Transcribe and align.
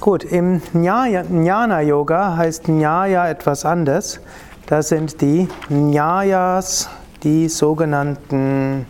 Gut, 0.00 0.24
im 0.24 0.62
Jnana 0.72 1.80
Yoga 1.80 2.36
heißt 2.36 2.68
Nyaya 2.68 3.28
etwas 3.28 3.64
anders. 3.64 4.20
Das 4.66 4.88
sind 4.88 5.20
die 5.20 5.48
Nyayas, 5.68 6.88
die 7.22 7.48
sogenannten 7.48 8.86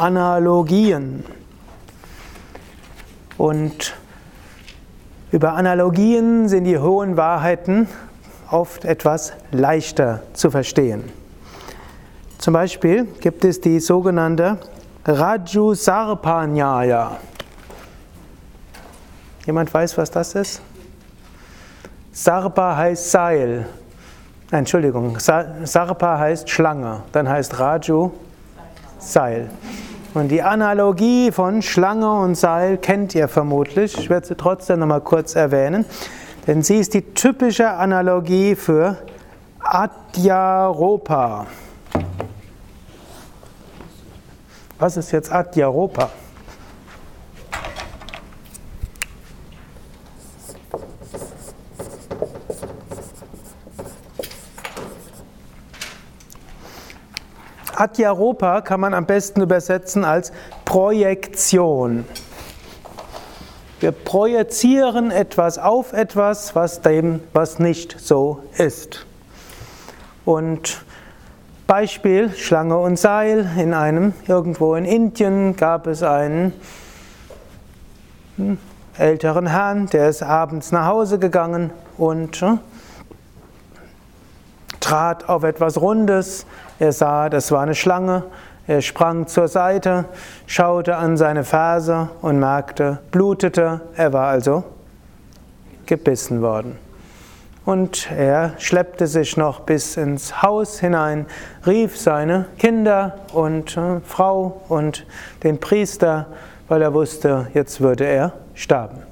Analogien. 0.00 1.24
Und 3.36 3.94
über 5.30 5.52
Analogien 5.52 6.48
sind 6.48 6.64
die 6.64 6.78
hohen 6.78 7.16
Wahrheiten 7.16 7.86
oft 8.50 8.84
etwas 8.84 9.34
leichter 9.52 10.22
zu 10.32 10.50
verstehen. 10.50 11.04
Zum 12.38 12.54
Beispiel 12.54 13.04
gibt 13.20 13.44
es 13.44 13.60
die 13.60 13.78
sogenannte 13.78 14.58
Raju 15.04 15.74
Sarpanyaya. 15.74 17.18
Jemand 19.44 19.72
weiß, 19.72 19.98
was 19.98 20.10
das 20.10 20.34
ist? 20.34 20.62
Sarpa 22.12 22.76
heißt 22.76 23.10
Seil. 23.10 23.66
Entschuldigung, 24.50 25.18
Sarpa 25.18 26.18
heißt 26.18 26.48
Schlange. 26.48 27.02
Dann 27.12 27.28
heißt 27.28 27.58
Raju 27.58 28.10
Seil. 28.98 29.50
Und 30.12 30.28
die 30.28 30.42
Analogie 30.42 31.30
von 31.30 31.62
Schlange 31.62 32.12
und 32.12 32.34
Seil 32.34 32.78
kennt 32.78 33.14
ihr 33.14 33.28
vermutlich. 33.28 33.96
Ich 33.96 34.10
werde 34.10 34.26
sie 34.26 34.34
trotzdem 34.34 34.80
nochmal 34.80 35.02
kurz 35.02 35.36
erwähnen, 35.36 35.84
denn 36.48 36.64
sie 36.64 36.78
ist 36.78 36.94
die 36.94 37.02
typische 37.14 37.70
Analogie 37.70 38.56
für 38.56 38.96
Adyaropa. 39.60 41.46
Was 44.80 44.96
ist 44.96 45.12
jetzt 45.12 45.30
Adyaropa? 45.30 46.10
Adyaropa 57.80 58.60
kann 58.60 58.80
man 58.80 58.92
am 58.92 59.06
besten 59.06 59.40
übersetzen 59.40 60.04
als 60.04 60.32
Projektion. 60.66 62.04
Wir 63.80 63.92
projizieren 63.92 65.10
etwas 65.10 65.58
auf 65.58 65.94
etwas, 65.94 66.54
was 66.54 66.82
dem, 66.82 67.20
was 67.32 67.58
nicht 67.58 67.96
so 67.98 68.42
ist. 68.58 69.06
Und 70.26 70.84
Beispiel 71.66 72.30
Schlange 72.36 72.76
und 72.76 72.98
Seil. 72.98 73.48
In 73.56 73.72
einem 73.72 74.12
irgendwo 74.26 74.74
in 74.74 74.84
Indien 74.84 75.56
gab 75.56 75.86
es 75.86 76.02
einen 76.02 76.52
hm, 78.36 78.58
älteren 78.98 79.46
Herrn, 79.46 79.86
der 79.86 80.10
ist 80.10 80.22
abends 80.22 80.70
nach 80.72 80.84
Hause 80.84 81.18
gegangen 81.18 81.70
und 81.96 82.36
hm, 82.36 82.58
trat 84.90 85.28
auf 85.28 85.44
etwas 85.44 85.80
Rundes. 85.80 86.46
Er 86.80 86.90
sah, 86.90 87.28
das 87.28 87.52
war 87.52 87.62
eine 87.62 87.76
Schlange. 87.76 88.24
Er 88.66 88.82
sprang 88.82 89.28
zur 89.28 89.46
Seite, 89.46 90.06
schaute 90.46 90.96
an 90.96 91.16
seine 91.16 91.44
Ferse 91.44 92.08
und 92.22 92.40
merkte, 92.40 92.98
blutete. 93.12 93.82
Er 93.94 94.12
war 94.12 94.26
also 94.26 94.64
gebissen 95.86 96.42
worden. 96.42 96.76
Und 97.64 98.10
er 98.10 98.54
schleppte 98.58 99.06
sich 99.06 99.36
noch 99.36 99.60
bis 99.60 99.96
ins 99.96 100.42
Haus 100.42 100.80
hinein, 100.80 101.26
rief 101.66 101.96
seine 101.96 102.46
Kinder 102.58 103.14
und 103.32 103.76
äh, 103.76 104.00
Frau 104.04 104.60
und 104.68 105.06
den 105.44 105.60
Priester, 105.60 106.26
weil 106.66 106.82
er 106.82 106.94
wusste, 106.94 107.46
jetzt 107.54 107.80
würde 107.80 108.06
er 108.06 108.32
sterben. 108.54 109.02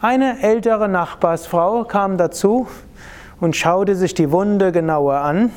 Eine 0.00 0.42
ältere 0.42 0.88
Nachbarsfrau 0.88 1.84
kam 1.84 2.16
dazu 2.18 2.66
und 3.40 3.56
schaute 3.56 3.94
sich 3.94 4.14
die 4.14 4.30
Wunde 4.30 4.72
genauer 4.72 5.16
an. 5.16 5.50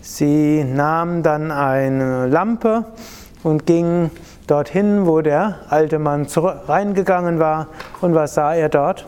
Sie 0.00 0.64
nahm 0.64 1.22
dann 1.22 1.50
eine 1.50 2.26
Lampe 2.26 2.84
und 3.42 3.66
ging 3.66 4.10
dorthin, 4.46 5.06
wo 5.06 5.20
der 5.20 5.56
alte 5.68 5.98
Mann 5.98 6.26
reingegangen 6.34 7.38
war. 7.38 7.68
Und 8.00 8.14
was 8.14 8.34
sah 8.34 8.54
er 8.54 8.68
dort? 8.68 9.06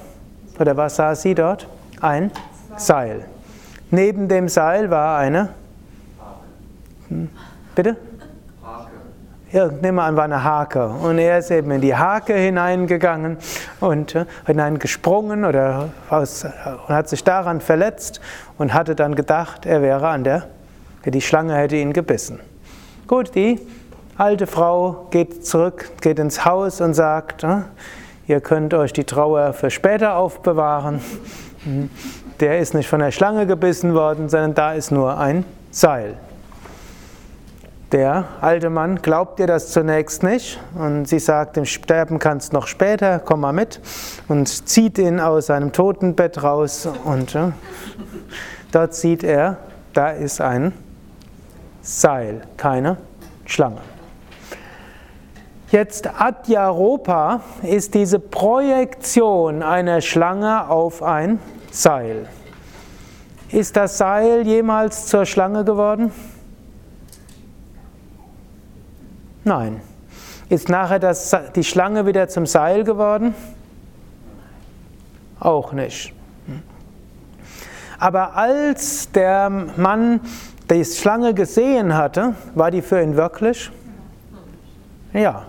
Oder 0.59 0.77
was 0.77 0.97
sah 0.97 1.15
sie 1.15 1.35
dort? 1.35 1.69
Ein 2.01 2.31
Seil. 2.77 3.25
Neben 3.91 4.29
dem 4.29 4.49
Seil 4.49 4.91
war 4.91 5.19
eine. 5.19 5.51
Hm, 7.09 7.29
bitte? 7.75 7.97
Ja, 9.51 9.69
nehmen 9.69 9.99
an, 9.99 10.15
war 10.15 10.25
eine 10.25 10.45
Hake. 10.45 10.87
Und 10.87 11.17
er 11.17 11.39
ist 11.39 11.51
eben 11.51 11.71
in 11.71 11.81
die 11.81 11.97
Hake 11.97 12.35
hineingegangen 12.35 13.39
und 13.81 14.15
äh, 14.15 14.27
hineingesprungen 14.45 15.47
oder 15.47 15.89
aus, 16.11 16.45
und 16.45 16.95
hat 16.95 17.09
sich 17.09 17.25
daran 17.25 17.63
verletzt 17.63 18.21
und 18.59 18.75
hatte 18.75 18.95
dann 18.95 19.15
gedacht, 19.15 19.65
er 19.65 19.81
wäre 19.81 20.07
an 20.09 20.25
der, 20.25 20.49
die 21.07 21.23
Schlange 21.23 21.55
hätte 21.55 21.77
ihn 21.77 21.95
gebissen. 21.95 22.41
Gut, 23.07 23.35
die 23.35 23.59
alte 24.19 24.47
Frau 24.47 25.07
geht 25.11 25.47
zurück, 25.47 25.93
geht 26.03 26.19
ins 26.19 26.45
Haus 26.45 26.83
und 26.83 26.93
sagt, 26.93 27.43
äh, 27.43 27.63
ihr 28.27 28.43
könnt 28.43 28.75
euch 28.75 28.93
die 28.93 29.05
Trauer 29.05 29.55
für 29.55 29.71
später 29.71 30.17
aufbewahren. 30.17 31.01
Hm, 31.65 31.89
der 32.41 32.59
ist 32.59 32.75
nicht 32.75 32.89
von 32.89 33.01
der 33.01 33.13
Schlange 33.13 33.47
gebissen 33.47 33.95
worden, 33.95 34.29
sondern 34.29 34.53
da 34.53 34.75
ist 34.75 34.91
nur 34.91 35.17
ein 35.17 35.47
Seil. 35.71 36.19
Der 37.93 38.27
alte 38.43 38.69
Mann 38.69 39.01
glaubt 39.01 39.41
ihr 39.41 39.47
das 39.47 39.73
zunächst 39.73 40.23
nicht 40.23 40.61
und 40.75 41.07
sie 41.09 41.19
sagt, 41.19 41.57
im 41.57 41.65
Sterben 41.65 42.19
kannst 42.19 42.53
noch 42.53 42.67
später, 42.67 43.19
komm 43.19 43.41
mal 43.41 43.55
mit 43.55 43.81
und 44.29 44.47
zieht 44.69 44.99
ihn 44.99 45.21
aus 45.21 45.47
seinem 45.47 45.73
Totenbett 45.73 46.43
raus 46.43 46.87
und 47.05 47.35
äh, 47.35 47.53
dort 48.73 48.95
sieht 48.95 49.25
er, 49.25 49.57
da 49.95 50.11
ist 50.11 50.43
ein 50.43 50.75
Seil, 51.81 52.43
keine 52.59 52.99
Schlange. 53.47 53.81
Jetzt 55.71 56.11
Adyaropa 56.21 57.41
ist 57.63 57.95
diese 57.95 58.19
Projektion 58.19 59.63
einer 59.63 60.03
Schlange 60.03 60.69
auf 60.69 61.03
ein 61.03 61.39
Seil. 61.71 62.29
Ist 63.51 63.79
das 63.79 63.97
Seil 63.97 64.47
jemals 64.47 65.07
zur 65.07 65.25
Schlange 65.25 65.65
geworden? 65.65 66.13
Nein. 69.49 69.81
Ist 70.51 70.69
nachher 70.69 70.99
das, 70.99 71.35
die 71.57 71.65
Schlange 71.65 72.05
wieder 72.05 72.29
zum 72.29 72.45
Seil 72.45 72.85
geworden? 72.85 73.35
Auch 75.41 75.73
nicht. 75.73 76.13
Aber 77.99 78.37
als 78.37 79.11
der 79.11 79.49
Mann 79.49 80.21
die 80.71 80.85
Schlange 80.85 81.33
gesehen 81.33 81.97
hatte, 81.97 82.35
war 82.55 82.71
die 82.71 82.83
für 82.83 83.03
ihn 83.03 83.17
wirklich? 83.17 83.71
Ja. 85.15 85.47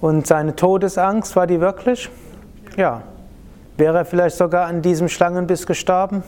Und 0.00 0.26
seine 0.26 0.56
Todesangst, 0.56 1.36
war 1.36 1.46
die 1.46 1.60
wirklich? 1.60 2.08
Ja. 2.78 3.02
Wäre 3.76 3.98
er 3.98 4.04
vielleicht 4.06 4.38
sogar 4.38 4.66
an 4.68 4.80
diesem 4.80 5.10
Schlangenbiss 5.10 5.66
gestorben? 5.66 6.22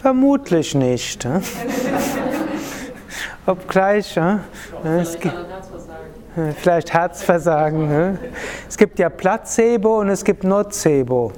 Vermutlich 0.00 0.74
nicht. 0.74 1.28
Obgleich, 3.46 4.16
ja, 4.16 4.40
es 5.00 5.20
gibt, 5.20 5.34
vielleicht 6.56 6.92
Herzversagen. 6.92 8.18
Es 8.68 8.76
gibt 8.76 8.98
ja 8.98 9.08
Placebo 9.08 10.00
und 10.00 10.08
es 10.08 10.24
gibt 10.24 10.42
Nocebo. 10.42 11.32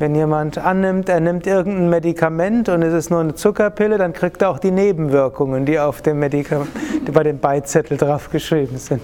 Wenn 0.00 0.16
jemand 0.16 0.58
annimmt, 0.58 1.08
er 1.08 1.20
nimmt 1.20 1.46
irgendein 1.46 1.88
Medikament 1.88 2.68
und 2.68 2.82
es 2.82 2.92
ist 2.92 3.10
nur 3.10 3.20
eine 3.20 3.36
Zuckerpille, 3.36 3.96
dann 3.98 4.12
kriegt 4.12 4.42
er 4.42 4.50
auch 4.50 4.58
die 4.58 4.72
Nebenwirkungen, 4.72 5.64
die 5.64 5.78
auf 5.78 6.02
dem 6.02 6.18
Medikament, 6.18 6.70
die 7.06 7.12
bei 7.12 7.22
dem 7.22 7.38
Beizettel 7.38 7.96
drauf 7.96 8.30
geschrieben 8.30 8.78
sind. 8.78 9.02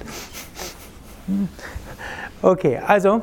Okay, 2.43 2.81
also 2.85 3.23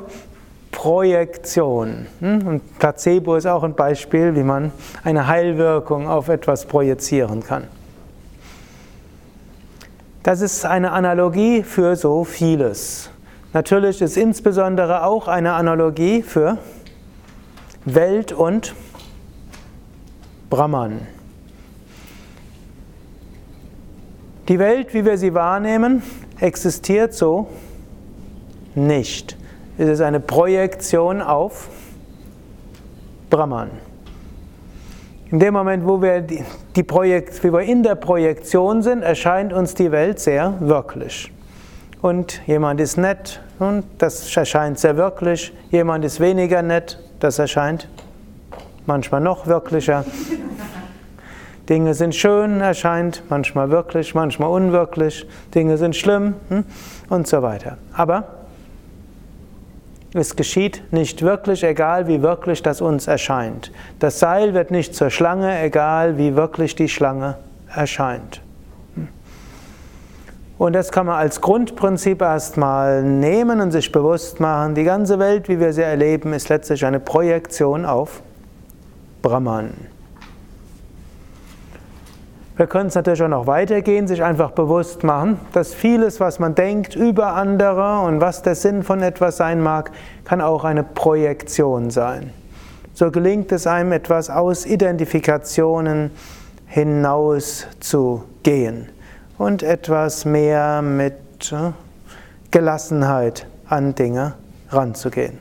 Projektion. 0.72 2.08
Hm? 2.22 2.48
Und 2.48 2.80
Placebo 2.80 3.36
ist 3.36 3.48
auch 3.48 3.64
ein 3.64 3.74
Beispiel, 3.74 4.34
wie 4.36 4.44
man 4.44 4.72
eine 5.04 5.28
Heilwirkung 5.28 6.08
auf 6.08 6.30
etwas 6.30 6.66
projizieren 6.66 7.44
kann. 7.44 7.66
Das 10.28 10.42
ist 10.42 10.66
eine 10.66 10.92
Analogie 10.92 11.64
für 11.64 11.96
so 11.96 12.26
vieles. 12.26 13.10
Natürlich 13.54 14.02
ist 14.02 14.18
insbesondere 14.18 15.06
auch 15.06 15.30
eine 15.30 15.54
Analogie 15.54 16.22
für 16.22 16.58
Welt 17.86 18.34
und 18.34 18.76
Brahman. 20.50 21.08
Die 24.50 24.60
Welt, 24.60 24.94
wie 24.94 25.06
wir 25.06 25.18
sie 25.18 25.34
wahrnehmen, 25.34 26.04
existiert 26.42 27.14
so 27.14 27.48
nicht. 28.76 29.38
Es 29.78 29.88
ist 29.88 30.02
eine 30.02 30.20
Projektion 30.20 31.22
auf 31.22 31.70
Brahman. 33.30 33.87
In 35.30 35.40
dem 35.40 35.54
Moment, 35.54 35.86
wo 35.86 36.02
wir, 36.02 36.22
die, 36.22 36.84
Projekt, 36.84 37.44
wie 37.44 37.52
wir 37.52 37.62
in 37.62 37.84
der 37.84 37.96
Projektion 37.96 38.82
sind, 38.82 39.04
erscheint 39.04 39.52
uns 39.52 39.74
die 39.74 39.92
Welt 39.92 40.20
sehr 40.20 40.54
wirklich. 40.60 41.34
Und 42.02 42.42
jemand 42.48 42.80
ist 42.80 42.98
nett 42.98 43.42
und 43.60 43.84
das 43.98 44.36
erscheint 44.38 44.80
sehr 44.80 44.96
wirklich. 44.96 45.54
Jemand 45.70 46.06
ist 46.06 46.22
weniger 46.22 46.62
nett, 46.62 47.00
das 47.20 47.40
erscheint 47.40 47.90
manchmal 48.86 49.20
noch 49.20 49.48
wirklicher. 49.48 50.06
Dinge 51.70 51.94
sind 51.94 52.16
schön, 52.16 52.62
erscheint 52.62 53.24
manchmal 53.28 53.70
wirklich, 53.70 54.16
manchmal 54.16 54.50
unwirklich. 54.50 55.28
Dinge 55.54 55.78
sind 55.78 55.98
schlimm 55.98 56.36
hm, 56.48 56.64
und 57.10 57.28
so 57.28 57.42
weiter. 57.42 57.78
Aber 57.92 58.37
es 60.18 60.36
geschieht 60.36 60.84
nicht 60.92 61.22
wirklich, 61.22 61.64
egal 61.64 62.08
wie 62.08 62.22
wirklich 62.22 62.62
das 62.64 62.82
uns 62.82 63.08
erscheint. 63.08 63.72
Das 64.00 64.20
Seil 64.20 64.54
wird 64.54 64.72
nicht 64.72 64.96
zur 64.96 65.10
Schlange, 65.10 65.62
egal 65.62 66.18
wie 66.18 66.36
wirklich 66.36 66.76
die 66.76 66.90
Schlange 66.90 67.38
erscheint. 67.74 68.42
Und 70.58 70.74
das 70.74 70.92
kann 70.92 71.06
man 71.06 71.18
als 71.18 71.40
Grundprinzip 71.40 72.22
erstmal 72.22 73.04
nehmen 73.04 73.62
und 73.62 73.72
sich 73.72 73.92
bewusst 73.92 74.40
machen. 74.40 74.74
Die 74.74 74.84
ganze 74.84 75.20
Welt, 75.20 75.50
wie 75.50 75.60
wir 75.60 75.72
sie 75.72 75.84
erleben, 75.84 76.34
ist 76.34 76.50
letztlich 76.50 76.84
eine 76.84 77.00
Projektion 77.00 77.86
auf 77.86 78.24
Brahman. 79.22 79.74
Wir 82.58 82.66
können 82.66 82.88
es 82.88 82.96
natürlich 82.96 83.22
auch 83.22 83.28
noch 83.28 83.46
weitergehen, 83.46 84.08
sich 84.08 84.24
einfach 84.24 84.50
bewusst 84.50 85.04
machen, 85.04 85.40
dass 85.54 85.76
vieles, 85.76 86.20
was 86.20 86.40
man 86.40 86.56
denkt 86.56 86.96
über 86.96 87.34
andere 87.34 88.00
und 88.00 88.20
was 88.20 88.42
der 88.42 88.56
Sinn 88.56 88.82
von 88.82 89.04
etwas 89.04 89.38
sein 89.38 89.62
mag, 89.62 89.92
kann 90.26 90.42
auch 90.42 90.64
eine 90.64 90.84
Projektion 90.84 91.92
sein. 91.92 92.32
So 92.96 93.12
gelingt 93.12 93.52
es 93.52 93.68
einem, 93.68 93.92
etwas 93.92 94.32
aus 94.32 94.66
Identifikationen 94.66 96.10
hinaus 96.66 97.68
zu 97.80 98.24
gehen 98.42 98.90
und 99.38 99.62
etwas 99.62 100.26
mehr 100.26 100.82
mit 100.82 101.52
äh, 101.52 101.74
Gelassenheit 102.50 103.46
an 103.70 103.94
Dinge 103.94 104.34
ranzugehen. 104.72 105.38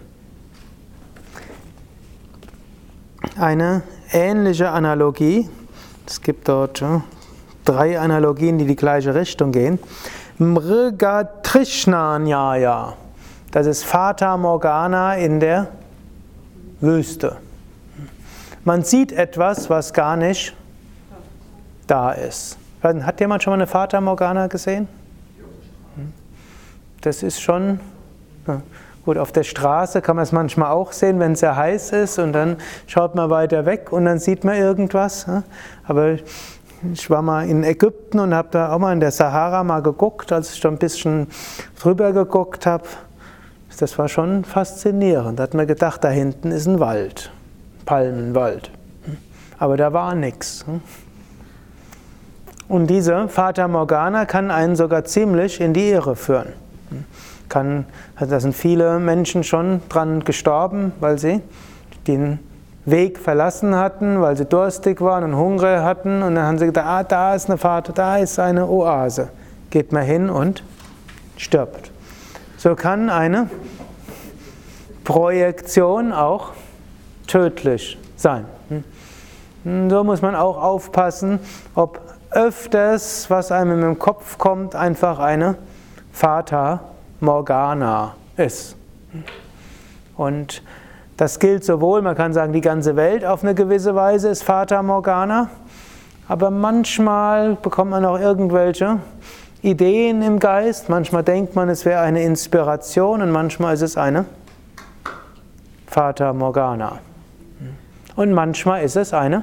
Eine 3.38 3.80
ähnliche 4.12 4.68
Analogie 4.68 5.48
es 6.06 6.20
gibt 6.20 6.48
dort 6.48 6.82
drei 7.64 7.98
Analogien, 7.98 8.58
die 8.58 8.66
die 8.66 8.76
gleiche 8.76 9.14
Richtung 9.14 9.52
gehen. 9.52 9.78
Mrigatrishna 10.38 12.18
Nyaya. 12.18 12.94
Das 13.50 13.66
ist 13.66 13.84
Fata 13.84 14.36
Morgana 14.36 15.16
in 15.16 15.40
der 15.40 15.68
Wüste. 16.80 17.36
Man 18.64 18.82
sieht 18.82 19.12
etwas, 19.12 19.70
was 19.70 19.92
gar 19.92 20.16
nicht 20.16 20.54
da 21.86 22.12
ist. 22.12 22.58
Hat 22.82 23.20
jemand 23.20 23.42
schon 23.42 23.52
mal 23.52 23.56
eine 23.56 23.66
Fata 23.66 24.00
Morgana 24.00 24.46
gesehen? 24.46 24.88
Das 27.00 27.22
ist 27.22 27.40
schon. 27.40 27.80
Gut, 29.06 29.18
auf 29.18 29.30
der 29.30 29.44
Straße 29.44 30.02
kann 30.02 30.16
man 30.16 30.24
es 30.24 30.32
manchmal 30.32 30.72
auch 30.72 30.90
sehen, 30.90 31.20
wenn 31.20 31.32
es 31.32 31.40
sehr 31.40 31.54
heiß 31.54 31.92
ist 31.92 32.18
und 32.18 32.32
dann 32.32 32.56
schaut 32.88 33.14
man 33.14 33.30
weiter 33.30 33.64
weg 33.64 33.92
und 33.92 34.04
dann 34.04 34.18
sieht 34.18 34.42
man 34.42 34.56
irgendwas. 34.56 35.26
Aber 35.84 36.16
ich 36.92 37.08
war 37.08 37.22
mal 37.22 37.48
in 37.48 37.62
Ägypten 37.62 38.18
und 38.18 38.34
habe 38.34 38.48
da 38.50 38.72
auch 38.72 38.80
mal 38.80 38.92
in 38.92 38.98
der 38.98 39.12
Sahara 39.12 39.62
mal 39.62 39.80
geguckt, 39.80 40.32
als 40.32 40.54
ich 40.54 40.60
da 40.60 40.70
ein 40.70 40.78
bisschen 40.78 41.28
drüber 41.80 42.12
geguckt 42.12 42.66
habe. 42.66 42.82
Das 43.78 43.96
war 43.96 44.08
schon 44.08 44.44
faszinierend. 44.44 45.38
Da 45.38 45.44
hat 45.44 45.54
man 45.54 45.68
gedacht, 45.68 46.02
da 46.02 46.08
hinten 46.08 46.50
ist 46.50 46.66
ein 46.66 46.80
Wald, 46.80 47.30
Palmenwald. 47.84 48.72
Aber 49.60 49.76
da 49.76 49.92
war 49.92 50.16
nichts. 50.16 50.64
Und 52.66 52.88
diese 52.88 53.28
Fata 53.28 53.68
Morgana 53.68 54.26
kann 54.26 54.50
einen 54.50 54.74
sogar 54.74 55.04
ziemlich 55.04 55.60
in 55.60 55.74
die 55.74 55.90
Irre 55.90 56.16
führen. 56.16 56.54
Kann, 57.48 57.86
da 58.18 58.40
sind 58.40 58.54
viele 58.54 58.98
Menschen 58.98 59.44
schon 59.44 59.80
dran 59.88 60.24
gestorben, 60.24 60.92
weil 61.00 61.18
sie 61.18 61.42
den 62.06 62.38
Weg 62.84 63.18
verlassen 63.18 63.74
hatten, 63.74 64.20
weil 64.20 64.36
sie 64.36 64.44
durstig 64.44 65.00
waren 65.00 65.24
und 65.24 65.36
Hunger 65.36 65.82
hatten. 65.82 66.22
Und 66.22 66.36
dann 66.36 66.44
haben 66.44 66.58
sie 66.58 66.66
gedacht, 66.66 66.86
ah, 66.86 67.02
da 67.02 67.34
ist 67.34 67.48
eine 67.48 67.58
Fahrt, 67.58 67.96
da 67.96 68.16
ist 68.16 68.38
eine 68.38 68.66
Oase. 68.66 69.28
Geht 69.70 69.92
mal 69.92 70.04
hin 70.04 70.30
und 70.30 70.62
stirbt. 71.36 71.90
So 72.56 72.74
kann 72.74 73.10
eine 73.10 73.50
Projektion 75.04 76.12
auch 76.12 76.52
tödlich 77.26 77.98
sein. 78.16 78.44
Hm? 79.64 79.90
So 79.90 80.04
muss 80.04 80.22
man 80.22 80.36
auch 80.36 80.62
aufpassen, 80.62 81.40
ob 81.74 82.00
öfters, 82.30 83.28
was 83.30 83.50
einem 83.50 83.82
im 83.82 83.98
Kopf 83.98 84.38
kommt, 84.38 84.74
einfach 84.76 85.18
eine 85.18 85.56
Fata 86.12 86.80
Morgana 87.20 88.14
ist. 88.36 88.76
Und 90.16 90.62
das 91.16 91.38
gilt 91.38 91.64
sowohl, 91.64 92.02
man 92.02 92.14
kann 92.14 92.32
sagen, 92.32 92.52
die 92.52 92.60
ganze 92.60 92.96
Welt 92.96 93.24
auf 93.24 93.42
eine 93.42 93.54
gewisse 93.54 93.94
Weise 93.94 94.28
ist 94.28 94.42
Fata 94.42 94.82
Morgana, 94.82 95.48
aber 96.28 96.50
manchmal 96.50 97.56
bekommt 97.56 97.90
man 97.90 98.04
auch 98.04 98.18
irgendwelche 98.18 98.98
Ideen 99.62 100.22
im 100.22 100.38
Geist, 100.38 100.88
manchmal 100.88 101.22
denkt 101.22 101.54
man, 101.54 101.68
es 101.68 101.84
wäre 101.84 102.00
eine 102.00 102.22
Inspiration 102.22 103.22
und 103.22 103.30
manchmal 103.30 103.74
ist 103.74 103.82
es 103.82 103.96
eine 103.96 104.26
Fata 105.86 106.32
Morgana. 106.32 106.98
Und 108.16 108.32
manchmal 108.32 108.82
ist 108.82 108.96
es 108.96 109.12
eine 109.12 109.42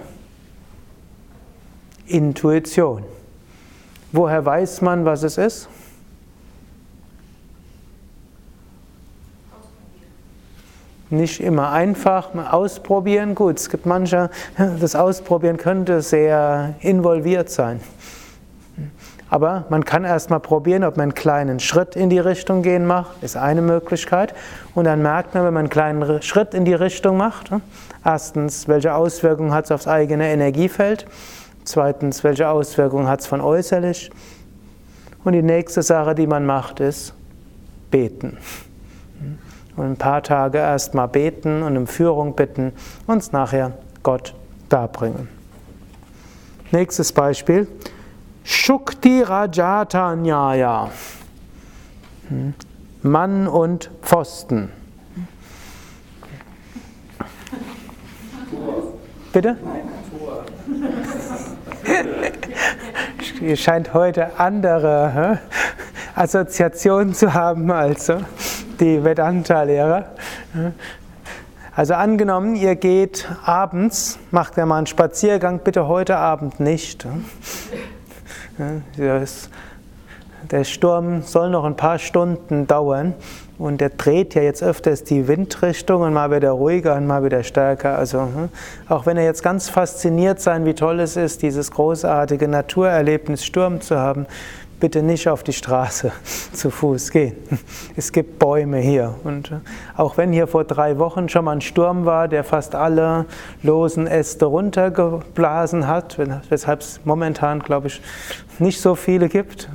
Intuition. 2.05 3.03
Woher 4.11 4.45
weiß 4.45 4.81
man, 4.81 5.05
was 5.05 5.23
es 5.23 5.37
ist? 5.37 5.69
Nicht 11.13 11.39
immer 11.39 11.71
einfach. 11.71 12.29
Ausprobieren, 12.51 13.35
gut, 13.35 13.59
es 13.59 13.69
gibt 13.69 13.85
manche, 13.85 14.29
das 14.79 14.95
Ausprobieren 14.95 15.57
könnte 15.57 16.01
sehr 16.01 16.75
involviert 16.81 17.49
sein. 17.49 17.79
Aber 19.29 19.65
man 19.69 19.83
kann 19.83 20.03
erstmal 20.03 20.39
probieren, 20.39 20.83
ob 20.83 20.95
man 20.95 21.05
einen 21.05 21.15
kleinen 21.15 21.59
Schritt 21.59 21.95
in 21.95 22.11
die 22.11 22.19
Richtung 22.19 22.61
gehen 22.61 22.85
macht, 22.85 23.23
ist 23.23 23.35
eine 23.35 23.63
Möglichkeit. 23.63 24.35
Und 24.75 24.85
dann 24.85 25.01
merkt 25.01 25.33
man, 25.33 25.43
wenn 25.43 25.53
man 25.53 25.61
einen 25.61 25.69
kleinen 25.69 26.21
Schritt 26.21 26.53
in 26.53 26.65
die 26.65 26.75
Richtung 26.75 27.17
macht, 27.17 27.49
hm, 27.49 27.61
erstens, 28.05 28.67
welche 28.67 28.93
Auswirkungen 28.93 29.51
hat 29.51 29.65
es 29.65 29.71
aufs 29.71 29.87
eigene 29.87 30.29
Energiefeld? 30.29 31.07
Zweitens, 31.63 32.23
welche 32.23 32.47
Auswirkungen 32.47 33.07
hat 33.07 33.21
es 33.21 33.27
von 33.27 33.41
äußerlich? 33.41 34.11
Und 35.23 35.33
die 35.33 35.41
nächste 35.41 35.81
Sache, 35.81 36.13
die 36.13 36.27
man 36.27 36.45
macht, 36.45 36.79
ist 36.79 37.15
beten. 37.89 38.37
Und 39.75 39.85
ein 39.85 39.97
paar 39.97 40.21
Tage 40.21 40.59
erstmal 40.59 41.07
beten 41.07 41.63
und 41.63 41.77
um 41.77 41.87
Führung 41.87 42.35
bitten 42.35 42.73
und 43.07 43.17
es 43.17 43.31
nachher 43.31 43.71
Gott 44.03 44.35
darbringen. 44.69 45.27
Nächstes 46.71 47.11
Beispiel. 47.11 47.67
Shukti 48.43 49.21
Rajata 49.21 50.15
Nyaya. 50.15 50.89
Hm. 52.29 52.53
Mann 53.01 53.47
und 53.47 53.89
Pfosten. 54.01 54.71
Bitte? 59.33 59.57
Ihr 63.41 63.57
scheint 63.57 63.93
heute 63.93 64.39
andere 64.39 65.39
Assoziationen 66.15 67.13
zu 67.13 67.33
haben 67.33 67.69
als 67.71 68.11
die 68.83 69.03
Vedanta-Lehre. 69.03 70.05
Also 71.75 71.93
angenommen, 71.93 72.55
ihr 72.55 72.75
geht 72.75 73.27
abends, 73.45 74.19
macht 74.29 74.57
ja 74.57 74.65
mal 74.65 74.77
einen 74.77 74.87
Spaziergang, 74.87 75.61
bitte 75.63 75.87
heute 75.87 76.17
Abend 76.17 76.59
nicht. 76.59 77.07
Der 80.51 80.63
Sturm 80.65 81.21
soll 81.21 81.49
noch 81.49 81.63
ein 81.63 81.77
paar 81.77 81.97
Stunden 81.97 82.67
dauern. 82.67 83.13
Und 83.59 83.81
der 83.81 83.89
dreht 83.89 84.33
ja 84.33 84.41
jetzt 84.41 84.63
öfters 84.63 85.03
die 85.03 85.27
Windrichtung 85.27 86.01
und 86.01 86.11
mal 86.11 86.31
wieder 86.31 86.51
ruhiger 86.51 86.95
und 86.95 87.05
mal 87.05 87.23
wieder 87.23 87.43
stärker. 87.43 87.97
Also 87.97 88.21
hm, 88.21 88.49
auch 88.89 89.05
wenn 89.05 89.15
er 89.15 89.23
jetzt 89.23 89.43
ganz 89.43 89.69
fasziniert 89.69 90.41
sein, 90.41 90.65
wie 90.65 90.73
toll 90.73 90.99
es 90.99 91.15
ist, 91.15 91.43
dieses 91.43 91.71
großartige 91.71 92.47
Naturerlebnis 92.47 93.45
Sturm 93.45 93.79
zu 93.79 93.97
haben, 93.97 94.25
bitte 94.83 95.01
nicht 95.01 95.29
auf 95.29 95.43
die 95.43 95.53
Straße 95.53 96.11
zu 96.51 96.69
Fuß 96.69 97.11
gehen. 97.11 97.37
Es 97.95 98.11
gibt 98.11 98.37
Bäume 98.37 98.79
hier. 98.79 99.15
Und 99.23 99.49
äh, 99.49 99.59
auch 99.95 100.17
wenn 100.17 100.33
hier 100.33 100.45
vor 100.45 100.65
drei 100.65 100.99
Wochen 100.99 101.29
schon 101.29 101.45
mal 101.45 101.53
ein 101.53 101.61
Sturm 101.61 102.03
war, 102.03 102.27
der 102.27 102.43
fast 102.43 102.75
alle 102.75 103.25
losen 103.61 104.07
Äste 104.07 104.43
runtergeblasen 104.43 105.87
hat, 105.87 106.17
weshalb 106.49 106.81
es 106.81 106.99
momentan, 107.05 107.61
glaube 107.61 107.87
ich, 107.87 108.01
nicht 108.59 108.81
so 108.81 108.95
viele 108.95 109.29
gibt, 109.29 109.69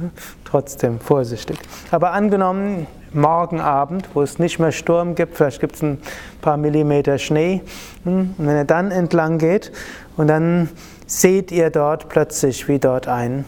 trotzdem 0.44 1.00
vorsichtig. 1.00 1.58
Aber 1.90 2.12
angenommen, 2.12 2.86
morgen 3.14 3.62
Abend, 3.62 4.10
wo 4.12 4.20
es 4.20 4.38
nicht 4.38 4.58
mehr 4.58 4.72
Sturm 4.72 5.14
gibt, 5.14 5.38
vielleicht 5.38 5.60
gibt 5.60 5.76
es 5.76 5.82
ein 5.82 6.02
paar 6.42 6.58
Millimeter 6.58 7.16
Schnee, 7.16 7.62
hm, 8.04 8.34
und 8.36 8.46
wenn 8.46 8.56
er 8.56 8.66
dann 8.66 8.90
entlang 8.90 9.38
geht 9.38 9.72
und 10.18 10.26
dann 10.26 10.68
seht 11.06 11.50
ihr 11.50 11.70
dort 11.70 12.10
plötzlich, 12.10 12.68
wie 12.68 12.78
dort 12.78 13.08
ein 13.08 13.46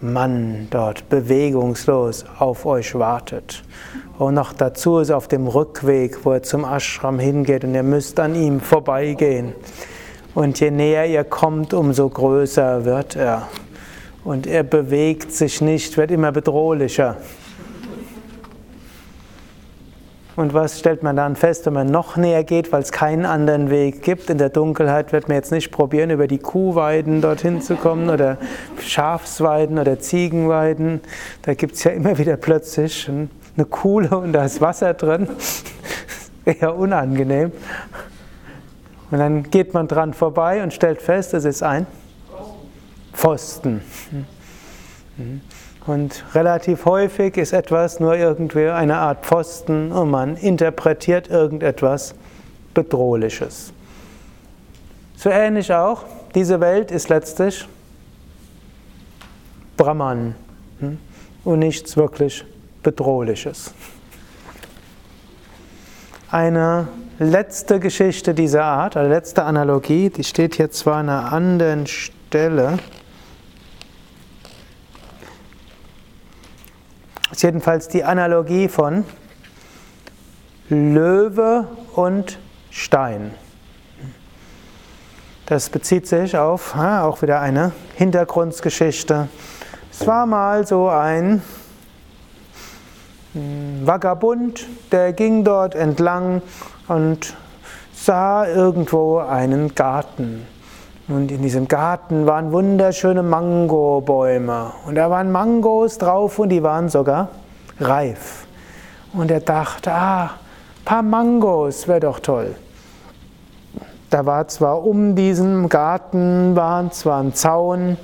Mann 0.00 0.68
dort 0.70 1.08
bewegungslos 1.08 2.24
auf 2.38 2.66
euch 2.66 2.94
wartet. 2.94 3.62
Und 4.18 4.34
noch 4.34 4.52
dazu 4.52 4.98
ist 4.98 5.10
auf 5.10 5.28
dem 5.28 5.46
Rückweg, 5.46 6.24
wo 6.24 6.32
er 6.32 6.42
zum 6.42 6.64
Ashram 6.64 7.18
hingeht 7.18 7.64
und 7.64 7.74
ihr 7.74 7.82
müsst 7.82 8.18
an 8.20 8.34
ihm 8.34 8.60
vorbeigehen. 8.60 9.52
Und 10.34 10.60
je 10.60 10.70
näher 10.70 11.06
ihr 11.06 11.24
kommt, 11.24 11.74
umso 11.74 12.08
größer 12.08 12.84
wird 12.84 13.16
er. 13.16 13.48
Und 14.24 14.46
er 14.46 14.62
bewegt 14.62 15.32
sich 15.32 15.60
nicht, 15.60 15.96
wird 15.96 16.10
immer 16.10 16.32
bedrohlicher. 16.32 17.16
Und 20.38 20.54
was 20.54 20.78
stellt 20.78 21.02
man 21.02 21.16
dann 21.16 21.34
fest, 21.34 21.66
wenn 21.66 21.72
man 21.72 21.88
noch 21.88 22.16
näher 22.16 22.44
geht, 22.44 22.70
weil 22.70 22.80
es 22.80 22.92
keinen 22.92 23.26
anderen 23.26 23.70
Weg 23.70 24.02
gibt? 24.02 24.30
In 24.30 24.38
der 24.38 24.50
Dunkelheit 24.50 25.12
wird 25.12 25.26
man 25.26 25.36
jetzt 25.36 25.50
nicht 25.50 25.72
probieren, 25.72 26.10
über 26.10 26.28
die 26.28 26.38
Kuhweiden 26.38 27.20
dorthin 27.20 27.60
zu 27.60 27.74
kommen 27.74 28.08
oder 28.08 28.38
Schafsweiden 28.80 29.80
oder 29.80 29.98
Ziegenweiden. 29.98 31.00
Da 31.42 31.54
gibt 31.54 31.74
es 31.74 31.82
ja 31.82 31.90
immer 31.90 32.18
wieder 32.18 32.36
plötzlich 32.36 33.08
eine 33.08 33.64
Kuhle 33.64 34.16
und 34.16 34.32
da 34.32 34.44
ist 34.44 34.60
Wasser 34.60 34.94
drin. 34.94 35.26
Eher 36.44 36.76
unangenehm. 36.76 37.50
Und 39.10 39.18
dann 39.18 39.42
geht 39.42 39.74
man 39.74 39.88
dran 39.88 40.14
vorbei 40.14 40.62
und 40.62 40.72
stellt 40.72 41.02
fest, 41.02 41.34
es 41.34 41.46
ist 41.46 41.64
ein 41.64 41.84
Pfosten. 43.12 43.80
Und 45.88 46.22
relativ 46.34 46.84
häufig 46.84 47.38
ist 47.38 47.54
etwas 47.54 47.98
nur 47.98 48.14
irgendwie 48.14 48.68
eine 48.68 48.98
Art 48.98 49.24
Pfosten 49.24 49.90
und 49.90 50.10
man 50.10 50.36
interpretiert 50.36 51.30
irgendetwas 51.30 52.14
Bedrohliches. 52.74 53.72
So 55.16 55.30
ähnlich 55.30 55.72
auch, 55.72 56.04
diese 56.34 56.60
Welt 56.60 56.90
ist 56.90 57.08
letztlich 57.08 57.66
Brahman 59.78 60.34
hm, 60.80 60.98
und 61.44 61.58
nichts 61.60 61.96
wirklich 61.96 62.44
Bedrohliches. 62.82 63.72
Eine 66.30 66.88
letzte 67.18 67.80
Geschichte 67.80 68.34
dieser 68.34 68.64
Art, 68.64 68.98
eine 68.98 69.08
letzte 69.08 69.44
Analogie, 69.44 70.10
die 70.10 70.24
steht 70.24 70.56
hier 70.56 70.70
zwar 70.70 70.96
an 70.96 71.08
einer 71.08 71.32
anderen 71.32 71.86
Stelle, 71.86 72.76
ist 77.30 77.42
jedenfalls 77.42 77.88
die 77.88 78.04
Analogie 78.04 78.68
von 78.68 79.04
Löwe 80.68 81.66
und 81.94 82.38
Stein. 82.70 83.32
Das 85.46 85.70
bezieht 85.70 86.06
sich 86.06 86.36
auf 86.36 86.74
ja, 86.76 87.04
auch 87.04 87.22
wieder 87.22 87.40
eine 87.40 87.72
Hintergrundgeschichte. 87.96 89.28
Es 89.90 90.06
war 90.06 90.26
mal 90.26 90.66
so 90.66 90.88
ein 90.88 91.42
hm, 93.32 93.86
Vagabund, 93.86 94.66
der 94.92 95.12
ging 95.12 95.44
dort 95.44 95.74
entlang 95.74 96.42
und 96.86 97.34
sah 97.94 98.46
irgendwo 98.46 99.18
einen 99.18 99.74
Garten. 99.74 100.46
Und 101.08 101.30
in 101.32 101.40
diesem 101.40 101.68
Garten 101.68 102.26
waren 102.26 102.52
wunderschöne 102.52 103.22
Mangobäume. 103.22 104.72
Und 104.86 104.94
da 104.94 105.10
waren 105.10 105.32
Mangos 105.32 105.96
drauf 105.96 106.38
und 106.38 106.50
die 106.50 106.62
waren 106.62 106.90
sogar 106.90 107.28
reif. 107.80 108.46
Und 109.14 109.30
er 109.30 109.40
dachte, 109.40 109.90
ah, 109.90 110.30
paar 110.84 111.02
Mangos 111.02 111.88
wäre 111.88 112.00
doch 112.00 112.20
toll. 112.20 112.54
Da 114.10 114.26
war 114.26 114.48
zwar 114.48 114.84
um 114.84 115.16
diesen 115.16 115.68
Garten 115.68 116.56
war 116.56 116.90
zwar 116.92 117.22
ein 117.22 117.34
Zaun, 117.34 117.98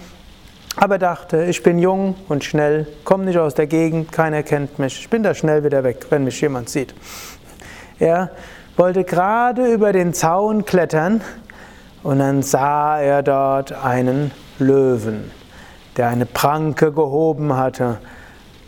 aber 0.77 0.97
er 0.97 0.99
dachte, 0.99 1.45
ich 1.45 1.63
bin 1.63 1.79
jung 1.79 2.15
und 2.29 2.45
schnell, 2.45 2.87
komme 3.05 3.25
nicht 3.25 3.39
aus 3.39 3.55
der 3.55 3.67
Gegend, 3.67 4.13
keiner 4.13 4.43
kennt 4.43 4.79
mich, 4.79 5.01
ich 5.01 5.09
bin 5.09 5.23
da 5.23 5.35
schnell 5.35 5.65
wieder 5.65 5.83
weg, 5.83 6.07
wenn 6.11 6.25
mich 6.25 6.41
jemand 6.41 6.69
sieht. 6.69 6.95
Er 7.99 8.31
wollte 8.77 9.05
gerade 9.05 9.73
über 9.73 9.93
den 9.93 10.13
Zaun 10.13 10.67
klettern, 10.67 11.23
und 12.05 12.19
dann 12.21 12.43
sah 12.43 13.01
er 13.01 13.23
dort 13.23 13.73
einen 13.73 14.31
Löwen, 14.59 15.31
der 15.97 16.09
eine 16.09 16.27
Pranke 16.27 16.93
gehoben 16.93 17.57
hatte, 17.57 17.99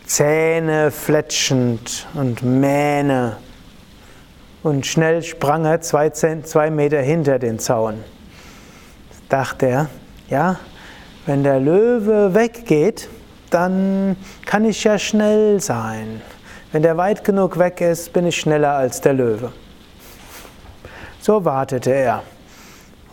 Zähne 0.05 0.89
fletschend 0.89 2.07
und 2.13 2.41
Mähne. 2.41 3.37
Und 4.63 4.85
schnell 4.85 5.21
sprang 5.21 5.65
er 5.65 5.81
zwei, 5.81 6.09
zwei 6.09 6.71
Meter 6.71 6.99
hinter 6.99 7.39
den 7.39 7.59
Zaun. 7.59 8.03
Dachte 9.29 9.67
er, 9.67 9.89
ja, 10.29 10.57
wenn 11.25 11.43
der 11.43 11.59
Löwe 11.59 12.33
weggeht, 12.33 13.07
dann 13.49 14.17
kann 14.45 14.65
ich 14.65 14.83
ja 14.83 14.97
schnell 14.97 15.61
sein. 15.61 16.21
Wenn 16.71 16.81
der 16.81 16.97
weit 16.97 17.23
genug 17.23 17.59
weg 17.59 17.81
ist, 17.81 18.13
bin 18.13 18.25
ich 18.25 18.37
schneller 18.37 18.73
als 18.73 18.99
der 18.99 19.13
Löwe. 19.13 19.51
So 21.19 21.45
wartete 21.45 21.91
er. 21.91 22.23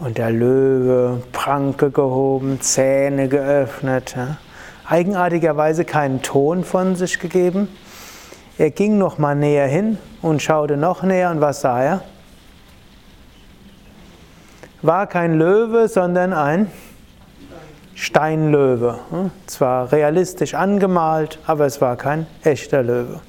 Und 0.01 0.19
der 0.19 0.31
Löwe, 0.31 1.23
Pranke 1.33 1.91
gehoben, 1.91 2.61
Zähne 2.61 3.29
geöffnet, 3.29 4.15
ja. 4.17 4.39
eigenartigerweise 4.89 5.85
keinen 5.85 6.21
Ton 6.21 6.65
von 6.65 6.97
sich 6.97 7.21
gegeben. 7.21 7.69
Er 8.59 8.71
ging 8.71 8.99
noch 8.99 9.19
mal 9.19 9.37
näher 9.37 9.69
hin 9.69 9.99
und 10.21 10.43
schaute 10.43 10.77
noch 10.77 11.03
näher 11.05 11.31
und 11.31 11.41
was 11.41 11.61
sah 11.61 11.83
er? 11.83 12.01
War 14.83 15.07
kein 15.07 15.39
Löwe, 15.39 15.89
sondern 15.89 16.33
ein 16.33 16.71
Steinlöwe. 17.95 18.99
Zwar 19.47 19.93
realistisch 19.93 20.55
angemalt, 20.55 21.39
aber 21.47 21.67
es 21.67 21.81
war 21.81 21.97
kein 21.97 22.27
echter 22.43 22.83
Löwe. 22.83 23.21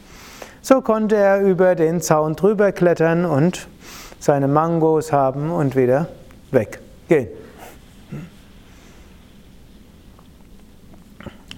So 0.62 0.82
konnte 0.82 1.16
er 1.16 1.42
über 1.42 1.76
den 1.76 2.02
Zaun 2.02 2.36
drüber 2.36 2.72
klettern 2.72 3.26
und 3.26 3.68
seine 4.20 4.48
Mangos 4.48 5.14
haben 5.14 5.52
und 5.52 5.76
wieder 5.76 6.08
weggehen. 6.56 7.28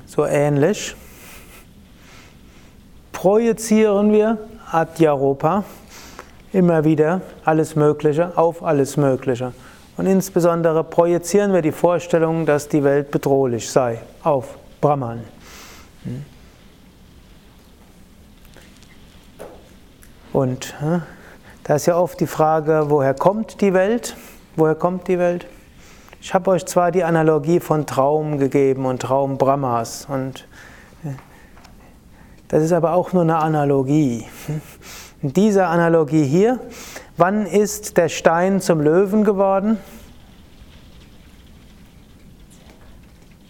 So 0.05 0.25
ähnlich 0.25 0.95
projizieren 3.13 4.11
wir 4.11 4.37
Adyaropa 4.71 5.63
immer 6.53 6.83
wieder 6.83 7.21
alles 7.45 7.75
Mögliche 7.75 8.37
auf 8.37 8.63
alles 8.63 8.97
Mögliche. 8.97 9.53
Und 9.95 10.05
insbesondere 10.05 10.83
projizieren 10.83 11.53
wir 11.53 11.61
die 11.61 11.71
Vorstellung, 11.71 12.45
dass 12.45 12.67
die 12.67 12.83
Welt 12.83 13.09
bedrohlich 13.09 13.69
sei, 13.69 13.99
auf 14.23 14.57
Brahman. 14.79 15.23
Und 20.33 20.75
da 21.63 21.75
ist 21.75 21.87
ja 21.87 21.97
oft 21.97 22.19
die 22.19 22.27
Frage, 22.27 22.85
woher 22.89 23.13
kommt 23.13 23.61
die 23.61 23.73
Welt? 23.73 24.15
Woher 24.57 24.73
kommt 24.73 25.07
die 25.07 25.19
Welt? 25.19 25.45
Ich 26.19 26.33
habe 26.33 26.49
euch 26.49 26.65
zwar 26.65 26.91
die 26.91 27.03
Analogie 27.03 27.59
von 27.59 27.85
Traum 27.85 28.39
gegeben 28.39 28.87
und 28.87 29.03
Traum 29.03 29.37
Brahmas 29.37 30.07
und 30.09 30.47
äh, 31.03 31.09
das 32.47 32.63
ist 32.63 32.71
aber 32.71 32.93
auch 32.93 33.13
nur 33.13 33.21
eine 33.21 33.37
Analogie. 33.37 34.25
In 35.21 35.31
dieser 35.31 35.67
Analogie 35.69 36.23
hier, 36.23 36.59
wann 37.17 37.45
ist 37.45 37.97
der 37.97 38.09
Stein 38.09 38.59
zum 38.59 38.81
Löwen 38.81 39.23
geworden? 39.23 39.77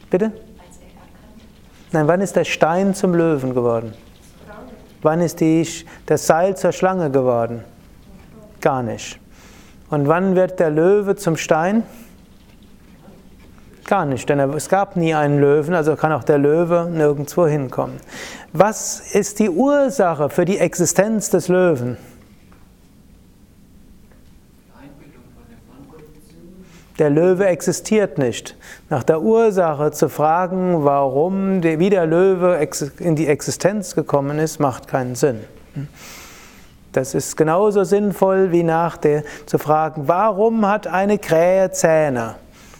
Bitte? 0.09 0.33
Nein, 1.93 2.05
wann 2.09 2.19
ist 2.19 2.35
der 2.35 2.43
Stein 2.43 2.93
zum 2.93 3.15
Löwen 3.15 3.53
geworden? 3.53 3.93
Wann 5.01 5.21
ist 5.21 5.39
die, 5.39 5.65
das 6.05 6.27
Seil 6.27 6.57
zur 6.57 6.73
Schlange 6.73 7.09
geworden? 7.09 7.63
Gar 8.59 8.83
nicht. 8.83 9.21
Und 9.89 10.07
wann 10.07 10.35
wird 10.35 10.59
der 10.59 10.69
Löwe 10.69 11.15
zum 11.15 11.37
Stein? 11.37 11.83
Gar 13.85 14.05
nicht, 14.05 14.27
denn 14.27 14.39
es 14.39 14.67
gab 14.67 14.97
nie 14.97 15.13
einen 15.13 15.39
Löwen, 15.39 15.73
also 15.73 15.95
kann 15.95 16.11
auch 16.11 16.25
der 16.25 16.37
Löwe 16.37 16.89
nirgendwo 16.91 17.47
hinkommen. 17.47 17.97
Was 18.51 18.99
ist 19.15 19.39
die 19.39 19.49
Ursache 19.49 20.29
für 20.29 20.43
die 20.43 20.57
Existenz 20.57 21.29
des 21.29 21.47
Löwen? 21.47 21.97
Der 26.99 27.09
Löwe 27.09 27.45
existiert 27.45 28.17
nicht. 28.17 28.57
Nach 28.89 29.03
der 29.03 29.21
Ursache 29.21 29.91
zu 29.91 30.09
fragen, 30.09 30.83
warum, 30.83 31.61
wie 31.63 31.89
der 31.89 32.07
Löwe 32.07 32.59
in 32.99 33.15
die 33.15 33.27
Existenz 33.27 33.95
gekommen 33.95 34.39
ist, 34.39 34.59
macht 34.59 34.87
keinen 34.87 35.15
Sinn. 35.15 35.41
Das 36.97 37.13
ist 37.13 37.37
genauso 37.37 37.83
sinnvoll 37.83 38.51
wie 38.51 38.63
nach 38.63 38.97
der 38.97 39.21
zu 39.45 39.59
fragen, 39.59 40.07
warum 40.07 40.67
hat 40.67 40.87
eine 40.87 41.19
Krähe 41.19 41.69
Zähne? 41.69 42.33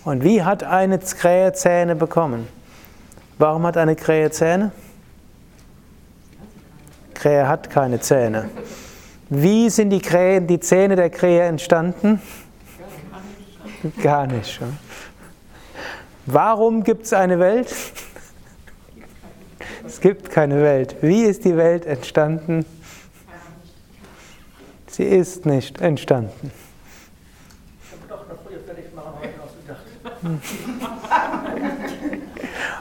Und 0.05 0.23
wie 0.23 0.41
hat 0.41 0.63
eine 0.63 0.97
Krähe 0.97 1.53
Zähne 1.53 1.95
bekommen? 1.95 2.47
Warum 3.37 3.67
hat 3.67 3.77
eine 3.77 3.95
Krähe 3.95 4.31
Zähne? 4.31 4.71
Krähe 7.13 7.47
hat 7.47 7.69
keine 7.69 7.99
Zähne. 7.99 8.49
Wie 9.29 9.69
sind 9.69 9.91
die, 9.91 10.01
Krähen, 10.01 10.47
die 10.47 10.59
Zähne 10.59 10.95
der 10.95 11.11
Krähe 11.11 11.43
entstanden? 11.43 12.19
Gar 14.01 14.25
nicht. 14.25 14.59
Warum 16.25 16.83
gibt 16.83 17.05
es 17.05 17.13
eine 17.13 17.37
Welt? 17.37 17.71
Es 19.85 20.01
gibt 20.01 20.31
keine 20.31 20.63
Welt. 20.63 20.95
Wie 21.01 21.21
ist 21.21 21.45
die 21.45 21.55
Welt 21.55 21.85
entstanden? 21.85 22.65
Sie 24.97 25.03
ist 25.03 25.45
nicht 25.45 25.79
entstanden. 25.79 26.51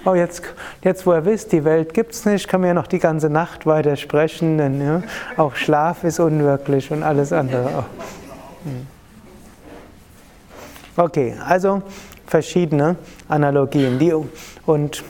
Oh, 0.05 0.15
jetzt, 0.15 0.43
jetzt 0.83 1.05
wo 1.05 1.15
ihr 1.15 1.25
wisst, 1.25 1.51
die 1.51 1.65
Welt 1.65 1.93
gibt 1.93 2.13
es 2.13 2.25
nicht, 2.25 2.47
kann 2.47 2.61
man 2.61 2.69
ja 2.69 2.75
noch 2.75 2.87
die 2.87 3.01
ganze 3.01 3.29
Nacht 3.29 3.67
weiter 3.67 3.97
sprechen, 3.97 4.57
denn 4.57 4.81
ja, 4.81 5.03
auch 5.37 5.57
Schlaf 5.57 6.05
ist 6.05 6.21
unwirklich 6.21 6.93
und 6.93 7.03
alles 7.03 7.33
andere 7.33 7.67
auch. 7.67 7.85
Hm. 8.65 8.87
Okay, 10.97 11.35
also 11.45 11.83
verschiedene 12.25 12.95
Analogien. 13.29 13.99
Die, 13.99 14.15
und 14.65 15.03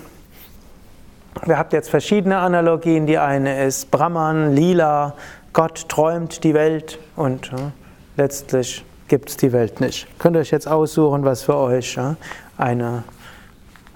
wir 1.44 1.58
habt 1.58 1.74
jetzt 1.74 1.90
verschiedene 1.90 2.38
Analogien. 2.38 3.06
Die 3.06 3.18
eine 3.18 3.64
ist 3.64 3.90
Brahman, 3.90 4.54
Lila, 4.54 5.14
Gott 5.56 5.88
träumt 5.88 6.44
die 6.44 6.52
Welt 6.52 6.98
und 7.16 7.50
ja, 7.50 7.72
letztlich 8.18 8.84
gibt 9.08 9.30
es 9.30 9.38
die 9.38 9.54
Welt 9.54 9.80
nicht. 9.80 10.06
Könnt 10.18 10.36
ihr 10.36 10.40
euch 10.40 10.50
jetzt 10.50 10.68
aussuchen, 10.68 11.24
was 11.24 11.44
für 11.44 11.56
euch 11.56 11.94
ja, 11.94 12.16
eine, 12.58 13.04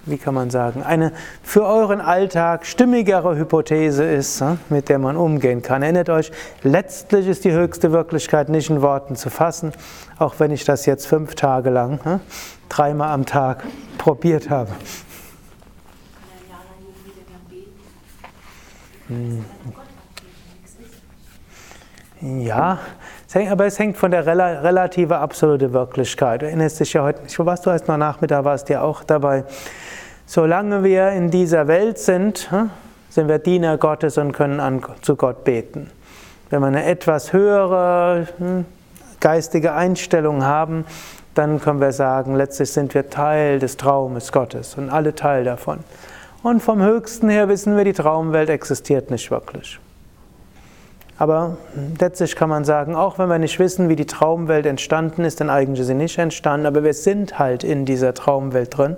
wie 0.06 0.16
kann 0.16 0.32
man 0.32 0.48
sagen, 0.48 0.82
eine 0.82 1.12
für 1.42 1.66
euren 1.66 2.00
Alltag 2.00 2.64
stimmigere 2.64 3.36
Hypothese 3.36 4.04
ist, 4.04 4.40
ja, 4.40 4.56
mit 4.70 4.88
der 4.88 4.98
man 4.98 5.18
umgehen 5.18 5.60
kann. 5.60 5.82
Erinnert 5.82 6.08
euch, 6.08 6.32
letztlich 6.62 7.28
ist 7.28 7.44
die 7.44 7.52
höchste 7.52 7.92
Wirklichkeit 7.92 8.48
nicht 8.48 8.70
in 8.70 8.80
Worten 8.80 9.14
zu 9.14 9.28
fassen, 9.28 9.72
auch 10.18 10.36
wenn 10.38 10.52
ich 10.52 10.64
das 10.64 10.86
jetzt 10.86 11.06
fünf 11.06 11.34
Tage 11.34 11.68
lang, 11.68 12.20
dreimal 12.70 13.10
am 13.10 13.26
Tag 13.26 13.64
probiert 13.98 14.48
habe. 14.48 14.70
Hm. 19.08 19.44
Ja, 22.22 22.78
aber 23.50 23.64
es 23.64 23.78
hängt 23.78 23.96
von 23.96 24.10
der 24.10 24.26
relative 24.26 25.16
absolute 25.16 25.72
Wirklichkeit. 25.72 26.42
Du 26.42 26.46
erinnerst 26.46 26.78
dich 26.78 26.92
ja 26.92 27.02
heute, 27.02 27.22
was 27.38 27.62
du 27.62 27.70
hast 27.70 27.88
noch 27.88 27.96
Nachmittag 27.96 28.44
warst 28.44 28.68
ja 28.68 28.82
auch 28.82 29.02
dabei. 29.04 29.44
Solange 30.26 30.84
wir 30.84 31.10
in 31.12 31.30
dieser 31.30 31.66
Welt 31.66 31.98
sind, 31.98 32.50
hm, 32.50 32.70
sind 33.08 33.28
wir 33.28 33.38
Diener 33.38 33.78
Gottes 33.78 34.18
und 34.18 34.32
können 34.32 34.60
an, 34.60 34.82
zu 35.00 35.16
Gott 35.16 35.44
beten. 35.44 35.90
Wenn 36.50 36.60
wir 36.60 36.66
eine 36.66 36.84
etwas 36.84 37.32
höhere 37.32 38.28
hm, 38.36 38.66
geistige 39.20 39.72
Einstellung 39.72 40.44
haben, 40.44 40.84
dann 41.34 41.58
können 41.60 41.80
wir 41.80 41.92
sagen, 41.92 42.34
letztlich 42.34 42.70
sind 42.70 42.92
wir 42.92 43.08
Teil 43.08 43.60
des 43.60 43.78
Traumes 43.78 44.30
Gottes 44.30 44.74
und 44.74 44.90
alle 44.90 45.14
Teil 45.14 45.44
davon. 45.44 45.78
Und 46.42 46.60
vom 46.60 46.82
Höchsten 46.82 47.30
her 47.30 47.48
wissen 47.48 47.78
wir, 47.78 47.84
die 47.84 47.92
Traumwelt 47.92 48.50
existiert 48.50 49.10
nicht 49.10 49.30
wirklich. 49.30 49.80
Aber 51.20 51.58
letztlich 51.98 52.34
kann 52.34 52.48
man 52.48 52.64
sagen, 52.64 52.94
auch 52.94 53.18
wenn 53.18 53.28
wir 53.28 53.38
nicht 53.38 53.58
wissen, 53.58 53.90
wie 53.90 53.96
die 53.96 54.06
Traumwelt 54.06 54.64
entstanden 54.64 55.26
ist, 55.26 55.38
denn 55.38 55.50
eigentlich 55.50 55.80
ist 55.80 55.88
sie 55.88 55.94
nicht 55.94 56.16
entstanden, 56.16 56.64
aber 56.64 56.82
wir 56.82 56.94
sind 56.94 57.38
halt 57.38 57.62
in 57.62 57.84
dieser 57.84 58.14
Traumwelt 58.14 58.78
drin. 58.78 58.96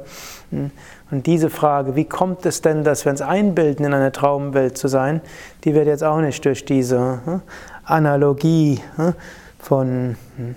Und 1.10 1.26
diese 1.26 1.50
Frage, 1.50 1.96
wie 1.96 2.04
kommt 2.04 2.46
es 2.46 2.62
denn, 2.62 2.84
dass 2.84 3.04
wir 3.04 3.10
uns 3.10 3.22
einbilden, 3.22 3.84
in 3.84 3.92
einer 3.92 4.12
Traumwelt 4.12 4.78
zu 4.78 4.86
sein, 4.86 5.20
die 5.64 5.74
wird 5.74 5.88
jetzt 5.88 6.04
auch 6.04 6.20
nicht 6.20 6.44
durch 6.44 6.64
diese 6.64 7.18
hm, 7.24 7.42
Analogie 7.82 8.80
hm, 8.94 9.14
von 9.58 10.16
hm, 10.36 10.54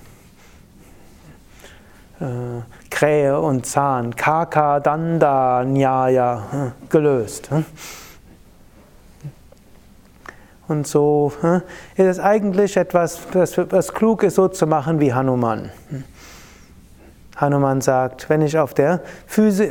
äh, 2.20 2.62
Krähe 2.92 3.40
und 3.42 3.66
Zahn, 3.66 4.16
Kaka, 4.16 4.80
Danda, 4.82 5.64
Nyaya, 5.66 6.74
gelöst. 6.90 7.50
Und 10.68 10.88
so 10.88 11.32
hm, 11.42 11.62
ist 11.96 12.06
es 12.06 12.20
eigentlich 12.20 12.78
etwas, 12.78 13.20
was, 13.34 13.58
was 13.58 13.94
klug 13.94 14.24
ist, 14.24 14.36
so 14.36 14.48
zu 14.48 14.66
machen 14.66 15.00
wie 15.00 15.14
Hanuman. 15.14 15.72
Hanuman 17.36 17.82
sagt, 17.82 18.30
wenn 18.30 18.42
ich 18.42 18.58
auf 18.58 18.74
der, 18.74 19.02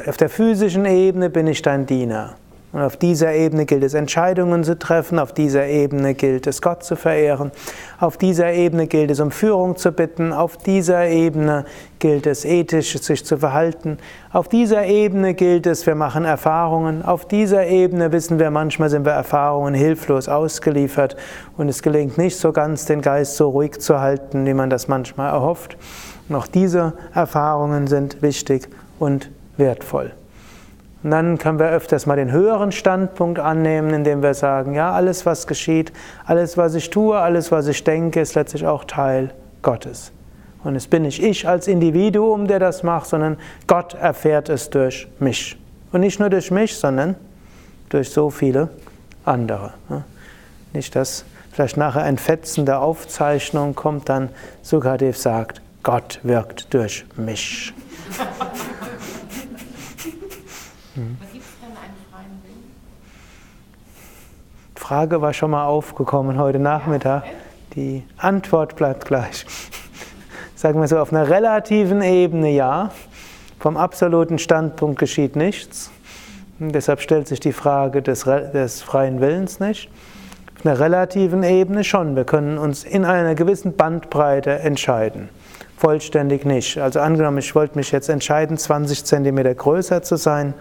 auf 0.06 0.16
der 0.16 0.28
physischen 0.28 0.84
Ebene 0.84 1.30
bin 1.30 1.46
ich 1.46 1.62
dein 1.62 1.86
Diener. 1.86 2.34
Und 2.74 2.82
auf 2.82 2.96
dieser 2.96 3.32
Ebene 3.32 3.66
gilt 3.66 3.84
es, 3.84 3.94
Entscheidungen 3.94 4.64
zu 4.64 4.76
treffen, 4.76 5.20
auf 5.20 5.32
dieser 5.32 5.64
Ebene 5.68 6.14
gilt 6.14 6.48
es, 6.48 6.60
Gott 6.60 6.82
zu 6.82 6.96
verehren, 6.96 7.52
auf 8.00 8.16
dieser 8.16 8.52
Ebene 8.52 8.88
gilt 8.88 9.12
es, 9.12 9.20
um 9.20 9.30
Führung 9.30 9.76
zu 9.76 9.92
bitten, 9.92 10.32
auf 10.32 10.56
dieser 10.56 11.06
Ebene 11.06 11.66
gilt 12.00 12.26
es, 12.26 12.44
ethisch 12.44 12.98
sich 13.00 13.24
zu 13.24 13.38
verhalten, 13.38 13.98
auf 14.32 14.48
dieser 14.48 14.86
Ebene 14.86 15.34
gilt 15.34 15.68
es, 15.68 15.86
wir 15.86 15.94
machen 15.94 16.24
Erfahrungen, 16.24 17.04
auf 17.04 17.28
dieser 17.28 17.64
Ebene 17.64 18.10
wissen 18.10 18.40
wir, 18.40 18.50
manchmal 18.50 18.90
sind 18.90 19.06
wir 19.06 19.12
Erfahrungen 19.12 19.74
hilflos 19.74 20.28
ausgeliefert 20.28 21.14
und 21.56 21.68
es 21.68 21.80
gelingt 21.80 22.18
nicht 22.18 22.36
so 22.36 22.50
ganz, 22.50 22.86
den 22.86 23.02
Geist 23.02 23.36
so 23.36 23.50
ruhig 23.50 23.80
zu 23.80 24.00
halten, 24.00 24.46
wie 24.46 24.54
man 24.54 24.68
das 24.68 24.88
manchmal 24.88 25.30
erhofft. 25.30 25.76
Und 26.28 26.34
auch 26.34 26.48
diese 26.48 26.94
Erfahrungen 27.14 27.86
sind 27.86 28.20
wichtig 28.20 28.68
und 28.98 29.30
wertvoll. 29.56 30.10
Und 31.04 31.10
dann 31.10 31.36
können 31.36 31.58
wir 31.58 31.68
öfters 31.68 32.06
mal 32.06 32.16
den 32.16 32.32
höheren 32.32 32.72
Standpunkt 32.72 33.38
annehmen, 33.38 33.90
indem 33.90 34.22
wir 34.22 34.32
sagen, 34.32 34.72
ja, 34.72 34.90
alles, 34.90 35.26
was 35.26 35.46
geschieht, 35.46 35.92
alles, 36.24 36.56
was 36.56 36.74
ich 36.74 36.88
tue, 36.88 37.18
alles, 37.18 37.52
was 37.52 37.66
ich 37.66 37.84
denke, 37.84 38.22
ist 38.22 38.34
letztlich 38.34 38.66
auch 38.66 38.84
Teil 38.84 39.34
Gottes. 39.60 40.12
Und 40.64 40.76
es 40.76 40.86
bin 40.86 41.02
nicht 41.02 41.22
ich 41.22 41.46
als 41.46 41.68
Individuum, 41.68 42.48
der 42.48 42.58
das 42.58 42.82
macht, 42.82 43.06
sondern 43.06 43.36
Gott 43.66 43.92
erfährt 43.92 44.48
es 44.48 44.70
durch 44.70 45.06
mich. 45.18 45.58
Und 45.92 46.00
nicht 46.00 46.20
nur 46.20 46.30
durch 46.30 46.50
mich, 46.50 46.74
sondern 46.74 47.16
durch 47.90 48.08
so 48.08 48.30
viele 48.30 48.70
andere. 49.26 49.74
Nicht, 50.72 50.96
dass 50.96 51.26
vielleicht 51.52 51.76
nachher 51.76 52.02
ein 52.02 52.16
Fetzen 52.16 52.64
der 52.64 52.80
Aufzeichnung 52.80 53.74
kommt, 53.74 54.08
dann 54.08 54.30
Sukadev 54.62 55.18
sagt, 55.18 55.60
Gott 55.82 56.18
wirkt 56.22 56.72
durch 56.72 57.04
mich. 57.16 57.74
Mhm. 60.96 61.18
Gibt 61.32 61.44
es 61.44 61.50
denn 61.60 61.70
einen 61.70 61.96
freien 62.10 62.42
Willen? 62.44 62.70
Die 64.70 64.73
Frage 64.86 65.22
war 65.22 65.32
schon 65.32 65.50
mal 65.50 65.64
aufgekommen 65.64 66.38
heute 66.38 66.58
Nachmittag. 66.58 67.24
Die 67.74 68.02
Antwort 68.18 68.76
bleibt 68.76 69.06
gleich. 69.06 69.46
Sagen 70.56 70.78
wir 70.78 70.88
so, 70.88 70.98
auf 70.98 71.10
einer 71.10 71.30
relativen 71.30 72.02
Ebene 72.02 72.50
ja. 72.50 72.90
Vom 73.58 73.78
absoluten 73.78 74.38
Standpunkt 74.38 74.98
geschieht 74.98 75.36
nichts. 75.36 75.90
Und 76.60 76.74
deshalb 76.74 77.00
stellt 77.00 77.28
sich 77.28 77.40
die 77.40 77.54
Frage 77.54 78.02
des, 78.02 78.24
des 78.24 78.82
freien 78.82 79.22
Willens 79.22 79.58
nicht. 79.58 79.88
Auf 80.58 80.66
einer 80.66 80.78
relativen 80.78 81.44
Ebene 81.44 81.82
schon. 81.82 82.14
Wir 82.14 82.24
können 82.24 82.58
uns 82.58 82.84
in 82.84 83.06
einer 83.06 83.34
gewissen 83.34 83.76
Bandbreite 83.76 84.58
entscheiden. 84.58 85.30
Vollständig 85.78 86.44
nicht. 86.44 86.76
Also 86.76 87.00
angenommen, 87.00 87.38
ich 87.38 87.54
wollte 87.54 87.78
mich 87.78 87.90
jetzt 87.90 88.10
entscheiden, 88.10 88.58
20 88.58 89.02
cm 89.02 89.56
größer 89.56 90.02
zu 90.02 90.16
sein 90.16 90.52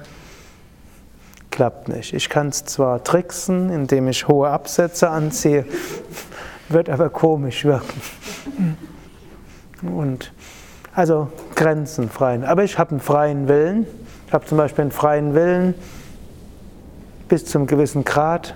klappt 1.53 1.87
nicht. 1.87 2.13
Ich 2.13 2.29
kann 2.29 2.49
es 2.49 2.65
zwar 2.65 3.03
tricksen, 3.03 3.69
indem 3.69 4.07
ich 4.07 4.27
hohe 4.27 4.49
Absätze 4.49 5.09
anziehe, 5.09 5.65
wird 6.67 6.89
aber 6.89 7.09
komisch 7.09 7.63
wirken. 7.63 8.01
Und 9.83 10.33
also 10.95 11.29
Grenzen 11.55 12.09
freien. 12.09 12.43
Aber 12.43 12.63
ich 12.63 12.79
habe 12.79 12.91
einen 12.91 12.99
freien 12.99 13.47
Willen. 13.47 13.85
Ich 14.25 14.33
habe 14.33 14.45
zum 14.45 14.57
Beispiel 14.57 14.81
einen 14.81 14.91
freien 14.91 15.35
Willen, 15.35 15.75
bis 17.27 17.45
zum 17.45 17.67
gewissen 17.67 18.03
Grad, 18.03 18.55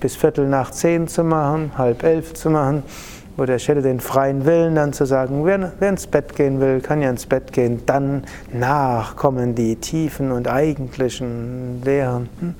bis 0.00 0.16
Viertel 0.16 0.48
nach 0.48 0.72
zehn 0.72 1.06
zu 1.06 1.22
machen, 1.22 1.72
halb 1.78 2.02
elf 2.02 2.34
zu 2.34 2.50
machen 2.50 2.82
Oder 3.38 3.54
ich 3.54 3.68
hätte 3.68 3.82
den 3.82 4.00
freien 4.00 4.44
Willen, 4.44 4.74
dann 4.74 4.92
zu 4.92 5.04
sagen, 5.04 5.44
wer, 5.44 5.72
wer, 5.78 5.88
ins 5.88 6.08
Bett 6.08 6.34
gehen 6.34 6.60
will, 6.60 6.80
kann 6.80 7.00
ja 7.00 7.08
ins 7.08 7.24
Bett 7.24 7.52
gehen. 7.52 7.82
Dann 7.86 8.24
nach 8.52 9.14
kommen 9.14 9.54
die 9.54 9.76
tiefen 9.76 10.32
und 10.32 10.48
eigentlichen 10.48 11.80
Lehren. 11.84 12.28
Hm? 12.40 12.54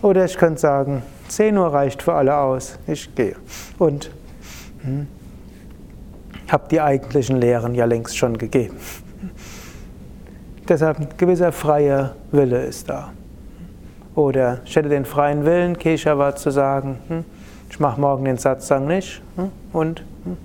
Oder 0.00 0.24
ich 0.24 0.38
könnte 0.38 0.58
sagen, 0.58 1.02
10 1.28 1.58
Uhr 1.58 1.66
reicht 1.66 2.02
für 2.02 2.14
alle 2.14 2.34
aus, 2.34 2.78
ich 2.86 3.14
gehe. 3.14 3.36
Und 3.78 4.10
hm, 4.82 5.06
habe 6.48 6.64
die 6.70 6.80
eigentlichen 6.80 7.36
Lehren 7.36 7.74
ja 7.74 7.84
längst 7.84 8.16
schon 8.16 8.38
gegeben. 8.38 8.76
Deshalb 10.66 10.98
ein 10.98 11.08
gewisser 11.18 11.52
freier 11.52 12.14
Wille 12.32 12.64
ist 12.64 12.88
da. 12.88 13.12
Oder 14.14 14.60
ich 14.64 14.74
hätte 14.74 14.88
den 14.88 15.04
freien 15.04 15.44
Willen, 15.44 15.78
Keshava 15.78 16.34
zu 16.34 16.50
sagen, 16.50 16.98
hm, 17.08 17.24
ich 17.70 17.80
mache 17.80 18.00
morgen 18.00 18.24
den 18.24 18.36
Satzang 18.36 18.86
nicht 18.86 19.22
hm, 19.36 19.50
und 19.72 20.00
hm, 20.24 20.36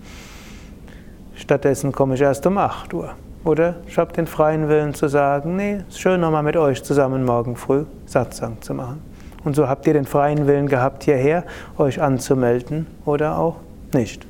stattdessen 1.35 1.91
komme 1.91 2.15
ich 2.15 2.21
erst 2.21 2.45
um 2.45 2.57
8 2.57 2.93
Uhr. 2.93 3.11
Oder 3.43 3.75
ich 3.87 3.97
habe 3.97 4.13
den 4.13 4.25
freien 4.25 4.69
Willen 4.69 4.93
zu 4.93 5.07
sagen, 5.07 5.55
nee, 5.55 5.81
ist 5.87 5.99
schön 5.99 6.21
nochmal 6.21 6.43
mit 6.43 6.57
euch 6.57 6.83
zusammen 6.83 7.25
morgen 7.25 7.55
früh 7.55 7.85
Satzang 8.05 8.61
zu 8.61 8.73
machen. 8.73 9.01
Und 9.43 9.55
so 9.55 9.67
habt 9.67 9.85
ihr 9.85 9.93
den 9.93 10.05
freien 10.05 10.47
Willen 10.47 10.67
gehabt, 10.67 11.03
hierher 11.03 11.43
euch 11.77 12.01
anzumelden 12.01 12.87
oder 13.05 13.37
auch 13.37 13.57
nicht. 13.93 14.25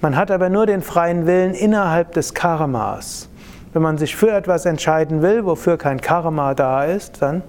Man 0.00 0.16
hat 0.16 0.30
aber 0.30 0.48
nur 0.48 0.66
den 0.66 0.82
freien 0.82 1.26
Willen 1.26 1.52
innerhalb 1.52 2.12
des 2.12 2.32
Karmas. 2.32 3.28
Wenn 3.72 3.82
man 3.82 3.98
sich 3.98 4.16
für 4.16 4.30
etwas 4.30 4.64
entscheiden 4.64 5.20
will, 5.20 5.44
wofür 5.44 5.76
kein 5.76 6.00
Karma 6.00 6.54
da 6.54 6.84
ist, 6.84 7.20
dann 7.20 7.42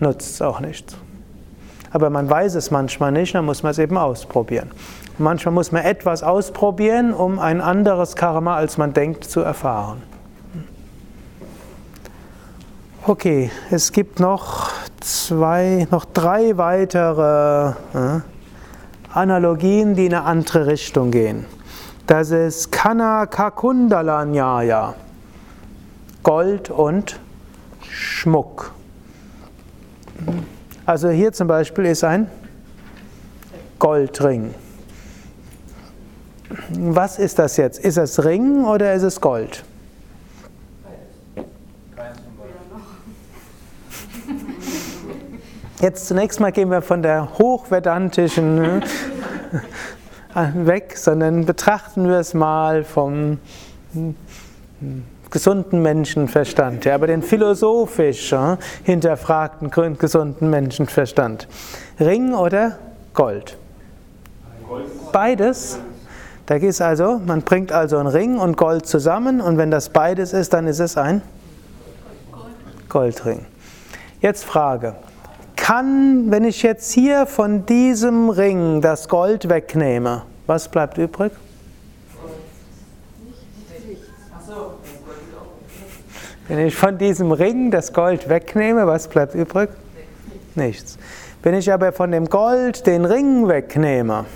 nutzt 0.00 0.30
es 0.32 0.42
auch 0.42 0.60
nichts. 0.60 0.96
Aber 1.94 2.10
man 2.10 2.28
weiß 2.28 2.56
es 2.56 2.72
manchmal 2.72 3.12
nicht, 3.12 3.36
dann 3.36 3.44
muss 3.44 3.62
man 3.62 3.70
es 3.70 3.78
eben 3.78 3.96
ausprobieren. 3.96 4.72
manchmal 5.16 5.54
muss 5.54 5.70
man 5.70 5.84
etwas 5.84 6.24
ausprobieren, 6.24 7.14
um 7.14 7.38
ein 7.38 7.60
anderes 7.60 8.16
Karma, 8.16 8.56
als 8.56 8.78
man 8.78 8.92
denkt, 8.92 9.22
zu 9.22 9.42
erfahren. 9.42 10.02
Okay, 13.06 13.52
es 13.70 13.92
gibt 13.92 14.18
noch 14.18 14.70
zwei, 14.98 15.86
noch 15.92 16.04
drei 16.04 16.56
weitere 16.56 17.74
äh, 17.94 18.20
Analogien, 19.12 19.94
die 19.94 20.06
in 20.06 20.14
eine 20.14 20.24
andere 20.24 20.66
Richtung 20.66 21.12
gehen. 21.12 21.46
Das 22.08 22.32
ist 22.32 22.72
Kana 22.72 23.26
Kakundala 23.26 24.24
Nyaya, 24.24 24.94
Gold 26.24 26.70
und 26.70 27.20
Schmuck. 27.88 28.72
Also 30.86 31.08
hier 31.08 31.32
zum 31.32 31.48
Beispiel 31.48 31.86
ist 31.86 32.04
ein 32.04 32.30
Goldring. 33.78 34.54
Was 36.78 37.18
ist 37.18 37.38
das 37.38 37.56
jetzt? 37.56 37.78
Ist 37.78 37.96
es 37.96 38.22
Ring 38.22 38.64
oder 38.64 38.92
ist 38.92 39.02
es 39.02 39.20
Gold? 39.20 39.64
Jetzt 45.80 46.06
zunächst 46.06 46.40
mal 46.40 46.52
gehen 46.52 46.70
wir 46.70 46.82
von 46.82 47.02
der 47.02 47.38
hochvedantischen 47.38 48.56
ne, 48.56 48.82
weg, 50.54 50.96
sondern 50.96 51.46
betrachten 51.46 52.08
wir 52.08 52.18
es 52.18 52.34
mal 52.34 52.84
vom 52.84 53.38
hm, 53.92 54.14
gesunden 55.34 55.82
Menschenverstand, 55.82 56.84
ja, 56.84 56.94
aber 56.94 57.08
den 57.08 57.20
philosophisch 57.20 58.30
ja, 58.30 58.56
hinterfragten 58.84 59.68
gesunden 59.98 60.48
Menschenverstand. 60.48 61.48
Ring 61.98 62.34
oder 62.34 62.78
Gold? 63.14 63.58
Beides. 65.10 65.80
Da 66.46 66.54
es 66.54 66.80
also, 66.80 67.20
man 67.26 67.42
bringt 67.42 67.72
also 67.72 67.98
einen 67.98 68.06
Ring 68.06 68.38
und 68.38 68.56
Gold 68.56 68.86
zusammen 68.86 69.40
und 69.40 69.58
wenn 69.58 69.72
das 69.72 69.88
beides 69.88 70.32
ist, 70.32 70.52
dann 70.52 70.68
ist 70.68 70.78
es 70.78 70.96
ein 70.96 71.20
Goldring. 72.88 73.44
Jetzt 74.20 74.44
Frage, 74.44 74.94
kann, 75.56 76.30
wenn 76.30 76.44
ich 76.44 76.62
jetzt 76.62 76.92
hier 76.92 77.26
von 77.26 77.66
diesem 77.66 78.30
Ring 78.30 78.80
das 78.82 79.08
Gold 79.08 79.48
wegnehme, 79.48 80.22
was 80.46 80.68
bleibt 80.68 80.96
übrig? 80.96 81.32
Wenn 86.48 86.58
ich 86.58 86.76
von 86.76 86.98
diesem 86.98 87.32
Ring 87.32 87.70
das 87.70 87.92
Gold 87.92 88.28
wegnehme, 88.28 88.86
was 88.86 89.08
bleibt 89.08 89.34
übrig? 89.34 89.70
Nichts. 90.54 90.98
Wenn 91.42 91.54
ich 91.54 91.72
aber 91.72 91.92
von 91.92 92.10
dem 92.10 92.28
Gold 92.28 92.86
den 92.86 93.04
Ring 93.04 93.48
wegnehme, 93.48 94.26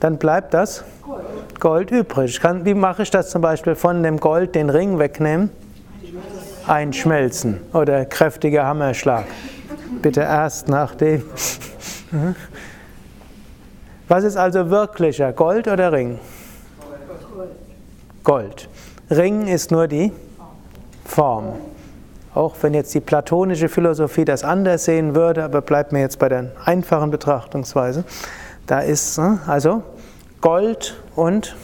dann 0.00 0.18
bleibt 0.18 0.54
das 0.54 0.84
Gold 1.60 1.90
übrig. 1.90 2.40
Kann, 2.40 2.64
wie 2.64 2.74
mache 2.74 3.02
ich 3.02 3.10
das 3.10 3.30
zum 3.30 3.42
Beispiel 3.42 3.74
von 3.74 4.02
dem 4.02 4.18
Gold 4.18 4.54
den 4.54 4.70
Ring 4.70 4.98
wegnehmen? 4.98 5.50
einschmelzen 6.66 7.60
oder 7.72 8.04
kräftiger 8.04 8.64
Hammerschlag. 8.66 9.24
Bitte 10.02 10.20
erst 10.20 10.68
nach 10.68 10.94
dem. 10.94 11.22
Was 14.08 14.24
ist 14.24 14.36
also 14.36 14.68
wirklicher, 14.70 15.32
Gold 15.32 15.66
oder 15.66 15.92
Ring? 15.92 16.18
Gold. 18.24 18.68
Ring 19.10 19.46
ist 19.46 19.70
nur 19.70 19.86
die 19.86 20.10
Form. 21.04 21.52
Auch 22.34 22.56
wenn 22.62 22.74
jetzt 22.74 22.92
die 22.94 23.00
platonische 23.00 23.68
Philosophie 23.68 24.24
das 24.24 24.42
anders 24.42 24.86
sehen 24.86 25.14
würde, 25.14 25.44
aber 25.44 25.60
bleibt 25.60 25.92
mir 25.92 26.00
jetzt 26.00 26.18
bei 26.18 26.28
der 26.28 26.50
einfachen 26.64 27.10
Betrachtungsweise. 27.10 28.04
Da 28.66 28.80
ist 28.80 29.18
ne, 29.18 29.38
also 29.46 29.82
Gold 30.40 30.96
und 31.14 31.54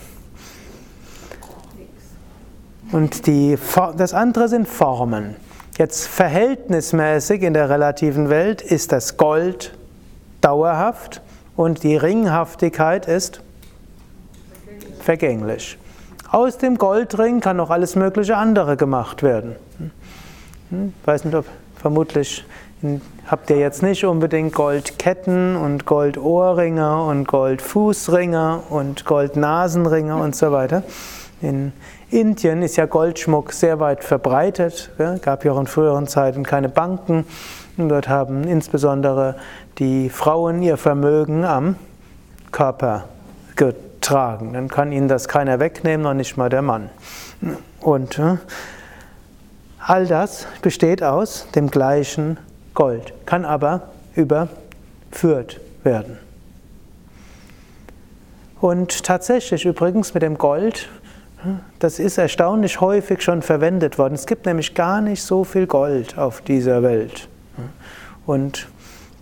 und 2.93 3.27
die, 3.27 3.57
das 3.97 4.15
andere 4.15 4.49
sind 4.49 4.67
Formen. 4.67 5.37
Jetzt 5.79 6.09
verhältnismäßig 6.09 7.43
in 7.43 7.55
der 7.55 7.71
relativen 7.71 8.29
Welt 8.29 8.63
ist 8.63 8.91
das 8.91 9.17
Gold 9.17 9.73
dauerhaft 10.41 11.23
und 11.57 11.85
die 11.85 11.97
Ringhaftigkeit 11.97 13.07
ist 13.07 13.41
vergänglich. 15.01 15.79
Aus 16.33 16.59
dem 16.59 16.79
Goldring 16.79 17.41
kann 17.41 17.57
noch 17.57 17.71
alles 17.71 17.97
mögliche 17.97 18.37
andere 18.37 18.77
gemacht 18.77 19.25
werden. 19.25 19.57
Ich 19.79 20.77
hm? 20.77 20.95
weiß 21.05 21.25
nicht, 21.25 21.35
ob 21.35 21.45
vermutlich 21.75 22.45
habt 23.27 23.51
ihr 23.51 23.59
jetzt 23.59 23.83
nicht 23.83 24.05
unbedingt 24.05 24.55
Goldketten 24.55 25.57
und 25.57 25.87
Goldohrringe 25.87 27.03
und 27.03 27.27
Goldfußringe 27.27 28.61
und 28.71 29.05
Goldnasenringe 29.05 30.17
und 30.17 30.37
so 30.37 30.53
weiter. 30.53 30.85
In 31.43 31.73
Indien 32.11 32.63
ist 32.63 32.77
ja 32.77 32.87
Goldschmuck 32.87 33.53
sehr 33.53 33.81
weit 33.81 34.05
verbreitet. 34.05 34.91
Es 34.99 35.23
gab 35.23 35.45
ja 35.45 35.53
auch 35.53 35.61
in 35.61 35.67
früheren 35.67 36.07
Zeiten 36.07 36.45
keine 36.45 36.69
Banken. 36.69 37.25
Und 37.77 37.89
dort 37.89 38.09
haben 38.09 38.45
insbesondere 38.45 39.35
die 39.79 40.11
Frauen 40.11 40.63
ihr 40.63 40.77
Vermögen 40.77 41.45
am 41.45 41.75
Körper 42.53 43.07
getragen. 44.11 44.53
Dann 44.53 44.69
kann 44.69 44.91
ihnen 44.91 45.07
das 45.07 45.29
keiner 45.29 45.61
wegnehmen, 45.61 46.03
noch 46.03 46.15
nicht 46.15 46.37
mal 46.37 46.49
der 46.49 46.63
Mann. 46.63 46.91
Und 47.81 48.19
äh, 48.19 48.39
all 49.79 50.07
das 50.07 50.47
besteht 50.63 51.03
aus 51.03 51.47
dem 51.55 51.71
gleichen 51.71 52.37
Gold, 52.75 53.13
kann 53.25 53.45
aber 53.45 53.91
überführt 54.17 55.61
werden. 55.85 56.19
Und 58.61 59.05
tatsächlich 59.05 59.65
übrigens 59.65 60.13
mit 60.13 60.23
dem 60.23 60.37
Gold 60.37 60.89
das 61.79 61.99
ist 61.99 62.19
erstaunlich 62.19 62.83
häufig 62.83 63.23
schon 63.23 63.41
verwendet 63.41 63.97
worden. 63.97 64.13
Es 64.13 64.27
gibt 64.27 64.45
nämlich 64.45 64.75
gar 64.75 65.01
nicht 65.01 65.23
so 65.23 65.43
viel 65.43 65.67
Gold 65.67 66.19
auf 66.19 66.43
dieser 66.43 66.83
Welt. 66.83 67.29
Und 68.27 68.69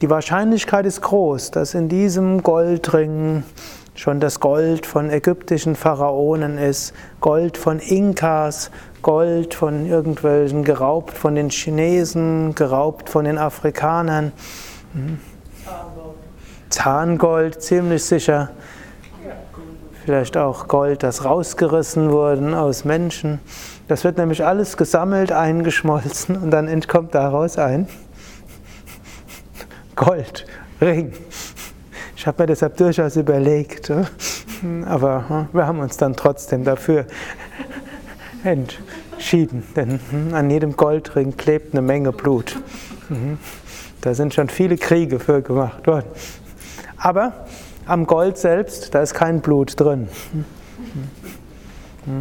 die 0.01 0.11
Wahrscheinlichkeit 0.11 0.85
ist 0.85 1.01
groß, 1.01 1.53
dass 1.53 1.75
in 1.75 1.89
diesem 1.89 2.43
Goldring 2.43 3.45
schon 3.99 4.21
das 4.21 4.39
Gold 4.39 4.87
von 4.87 5.11
ägyptischen 5.11 5.75
Pharaonen 5.75 6.57
ist, 6.57 6.95
Gold 7.21 7.59
von 7.59 7.81
Inkas, 7.81 8.71
Gold 9.03 9.55
von 9.55 9.87
irgendwelchen 9.87 10.63
geraubt 10.63 11.19
von 11.19 11.35
den 11.35 11.51
Chinesen, 11.51 12.55
geraubt 12.55 13.11
von 13.11 13.25
den 13.25 13.39
Afrikanern. 13.39 14.31
Zahngold, 15.65 16.15
Zahngold 16.71 17.63
ziemlich 17.63 18.05
sicher 18.05 18.51
vielleicht 20.05 20.37
auch 20.37 20.69
Gold, 20.69 21.03
das 21.03 21.25
rausgerissen 21.25 22.11
wurde 22.13 22.59
aus 22.59 22.85
Menschen. 22.87 23.41
Das 23.89 24.05
wird 24.05 24.17
nämlich 24.17 24.45
alles 24.45 24.77
gesammelt, 24.77 25.33
eingeschmolzen 25.33 26.37
und 26.37 26.51
dann 26.51 26.69
entkommt 26.69 27.15
daraus 27.15 27.59
ein 27.59 27.89
Goldring. 29.97 31.13
Habe 32.29 32.43
mir 32.43 32.49
deshalb 32.49 32.77
durchaus 32.77 33.17
überlegt, 33.17 33.91
aber 34.85 35.49
äh, 35.51 35.57
wir 35.57 35.67
haben 35.67 35.79
uns 35.79 35.97
dann 35.97 36.15
trotzdem 36.15 36.63
dafür 36.63 37.07
entschieden, 38.45 39.63
denn 39.75 39.99
hm, 40.11 40.35
an 40.35 40.51
jedem 40.51 40.77
Goldring 40.77 41.39
klebt 41.39 41.73
eine 41.73 41.81
Menge 41.81 42.13
Blut. 42.13 42.61
Mhm. 43.09 43.39
Da 44.03 44.13
sind 44.13 44.35
schon 44.35 44.51
viele 44.51 44.77
Kriege 44.77 45.19
für 45.19 45.41
gemacht 45.41 45.87
worden. 45.87 46.05
Aber 46.99 47.47
am 47.87 48.07
Gold 48.07 48.37
selbst, 48.37 48.95
da 48.95 49.01
ist 49.01 49.15
kein 49.15 49.41
Blut 49.41 49.81
drin. 49.81 50.09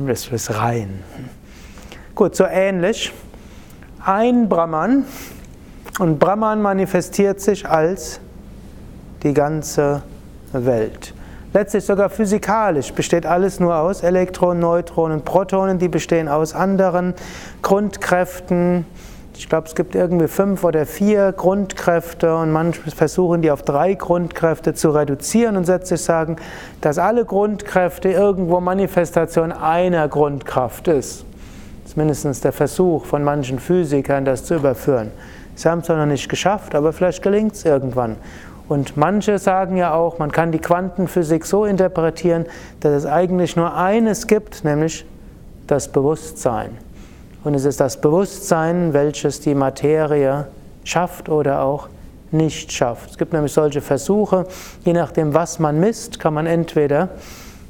Das 0.08 0.26
ist 0.30 0.56
rein. 0.58 1.04
Gut, 2.16 2.34
so 2.34 2.46
ähnlich. 2.46 3.12
Ein 4.06 4.48
Brahman 4.48 5.04
und 6.00 6.18
Brahman 6.18 6.62
manifestiert 6.62 7.42
sich 7.42 7.68
als 7.68 8.22
die 9.24 9.34
ganze 9.34 10.02
Welt. 10.52 11.14
Letztlich 11.54 11.86
sogar 11.86 12.10
physikalisch 12.10 12.94
besteht 12.94 13.26
alles 13.26 13.60
nur 13.60 13.76
aus 13.78 14.04
Elektronen, 14.04 14.60
Neutronen, 14.60 15.22
Protonen, 15.22 15.80
die 15.80 15.88
bestehen 15.88 16.28
aus 16.28 16.54
anderen 16.54 17.14
Grundkräften. 17.62 18.86
Ich 19.34 19.48
glaube, 19.48 19.68
es 19.68 19.76
gibt 19.76 19.96
irgendwie 19.96 20.28
fünf 20.28 20.64
oder 20.64 20.86
vier 20.86 21.32
Grundkräfte 21.32 22.36
und 22.36 22.52
manche 22.52 22.82
versuchen 22.92 23.42
die 23.42 23.52
auf 23.52 23.62
drei 23.62 23.94
Grundkräfte 23.94 24.74
zu 24.74 24.90
reduzieren 24.90 25.58
und 25.58 25.68
letztlich 25.68 26.02
sagen, 26.02 26.36
dass 26.82 26.98
alle 26.98 27.24
Grundkräfte 27.24 28.10
irgendwo 28.10 28.60
Manifestation 28.60 29.52
einer 29.52 30.08
Grundkraft 30.08 30.88
ist. 30.88 31.26
Das 31.84 31.92
ist 31.92 31.98
mindestens 31.98 32.42
der 32.42 32.52
Versuch 32.52 33.06
von 33.06 33.24
manchen 33.24 33.60
Physikern, 33.60 34.26
das 34.26 34.44
zu 34.44 34.56
überführen. 34.56 35.12
Sie 35.56 35.70
haben 35.70 35.80
es 35.80 35.88
noch 35.88 36.06
nicht 36.06 36.30
geschafft, 36.30 36.76
aber 36.76 36.92
vielleicht 36.92 37.24
gelingt 37.24 37.54
es 37.54 37.64
irgendwann. 37.64 38.18
Und 38.68 38.98
manche 38.98 39.40
sagen 39.40 39.78
ja 39.78 39.94
auch, 39.94 40.20
man 40.20 40.32
kann 40.32 40.52
die 40.52 40.60
Quantenphysik 40.60 41.46
so 41.46 41.66
interpretieren, 41.66 42.46
dass 42.82 42.94
es 42.94 43.06
eigentlich 43.06 43.56
nur 43.56 43.76
eines 43.76 44.28
gibt, 44.28 44.64
nämlich 44.64 45.06
das 45.68 45.90
Bewusstsein. 45.90 46.78
Und 47.44 47.54
es 47.54 47.66
ist 47.66 47.80
das 47.80 48.02
Bewusstsein, 48.02 48.94
welches 48.94 49.40
die 49.40 49.56
Materie 49.56 50.48
schafft 50.84 51.30
oder 51.30 51.62
auch 51.62 51.88
nicht 52.32 52.72
schafft. 52.72 53.12
Es 53.12 53.18
gibt 53.18 53.34
nämlich 53.34 53.54
solche 53.54 53.82
Versuche, 53.82 54.48
je 54.84 54.94
nachdem, 54.94 55.34
was 55.34 55.60
man 55.60 55.80
misst, 55.80 56.20
kann 56.20 56.34
man 56.34 56.46
entweder 56.46 57.10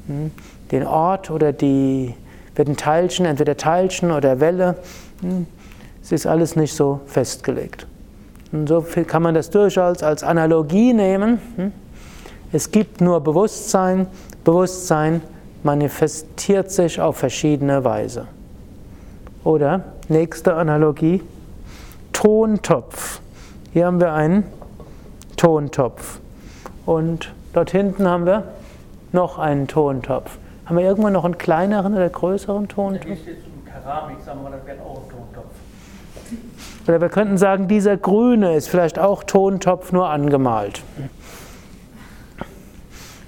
hm, 0.08 0.32
den 0.72 0.86
Ort 0.86 1.30
oder 1.30 1.54
die, 1.54 2.16
wird 2.56 2.68
ein 2.68 2.78
Teilchen, 2.78 3.26
entweder 3.26 3.56
Teilchen 3.56 4.12
oder 4.12 4.40
Welle, 4.40 4.78
hm, 5.22 5.48
es 6.02 6.12
ist 6.12 6.26
alles 6.26 6.56
nicht 6.56 6.74
so 6.74 7.02
festgelegt. 7.06 7.87
Und 8.52 8.68
so 8.68 8.86
kann 9.06 9.24
man 9.24 9.36
das 9.36 9.50
durchaus 9.50 10.04
als 10.04 10.24
Analogie 10.24 10.94
nehmen. 10.94 11.40
Hm? 11.56 11.72
Es 12.52 12.72
gibt 12.72 13.02
nur 13.02 13.20
Bewusstsein. 13.22 14.08
Bewusstsein 14.44 15.22
manifestiert 15.64 16.72
sich 16.72 17.02
auf 17.02 17.18
verschiedene 17.18 17.84
Weise. 17.84 18.28
Oder 19.44 19.82
nächste 20.08 20.56
Analogie, 20.56 21.22
Tontopf. 22.14 23.22
Hier 23.74 23.86
haben 23.86 24.00
wir 24.00 24.14
einen 24.14 24.46
Tontopf. 25.36 26.20
Und 26.86 27.34
dort 27.54 27.72
hinten 27.72 28.08
haben 28.08 28.26
wir 28.26 28.44
noch 29.12 29.40
einen 29.40 29.68
Tontopf. 29.68 30.38
Haben 30.66 30.78
wir 30.78 30.86
irgendwann 30.86 31.14
noch 31.14 31.26
einen 31.26 31.38
kleineren 31.38 31.94
oder 31.94 32.10
größeren 32.10 32.68
Tontopf? 32.68 33.06
Hier 33.06 33.16
steht 33.18 33.38
Keramik, 33.66 34.18
sagen 34.26 34.40
wir, 34.44 34.52
das 34.52 34.66
wäre 34.66 34.82
auch 34.82 35.04
ein 35.04 35.10
Tontopf. 35.10 35.27
Oder 36.88 37.02
wir 37.02 37.10
könnten 37.10 37.38
sagen, 37.38 37.68
dieser 37.68 37.98
grüne 37.98 38.56
ist 38.56 38.70
vielleicht 38.70 38.98
auch 38.98 39.24
Tontopf 39.24 39.92
nur 39.92 40.10
angemalt. 40.10 40.84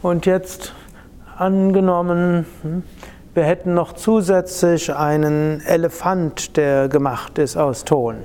Und 0.02 0.26
jetzt 0.26 0.74
angenommen, 1.38 2.46
wir 3.34 3.44
hätten 3.44 3.74
noch 3.74 3.94
zusätzlich 3.94 4.96
einen 4.96 5.62
Elefant, 5.62 6.56
der 6.56 6.88
gemacht 6.88 7.38
ist 7.38 7.58
aus 7.58 7.84
Ton. 7.84 8.24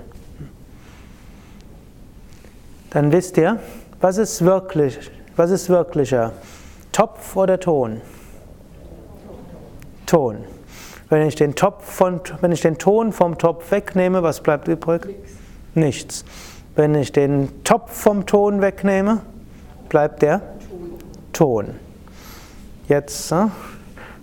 Dann 2.90 3.10
wisst 3.10 3.36
ihr, 3.36 3.58
was 4.00 4.18
ist 4.18 4.44
wirklich, 4.44 5.10
was 5.34 5.50
ist 5.50 5.68
wirklicher? 5.68 6.32
Topf 6.92 7.34
oder 7.34 7.58
Ton? 7.58 8.00
Ton. 10.06 10.44
Wenn 11.08 11.26
ich 11.26 11.34
den, 11.34 11.54
Topf 11.54 11.84
von, 11.84 12.20
wenn 12.40 12.52
ich 12.52 12.62
den 12.62 12.78
Ton 12.78 13.12
vom 13.12 13.38
Topf 13.38 13.70
wegnehme, 13.70 14.22
was 14.22 14.40
bleibt 14.40 14.68
übrig? 14.68 15.06
Nichts. 15.74 16.24
Wenn 16.76 16.94
ich 16.94 17.12
den 17.12 17.62
Topf 17.62 17.92
vom 17.92 18.26
Ton 18.26 18.60
wegnehme, 18.60 19.20
bleibt 19.88 20.22
der 20.22 20.40
Ton. 21.32 21.74
Jetzt 22.88 23.30
äh, 23.32 23.46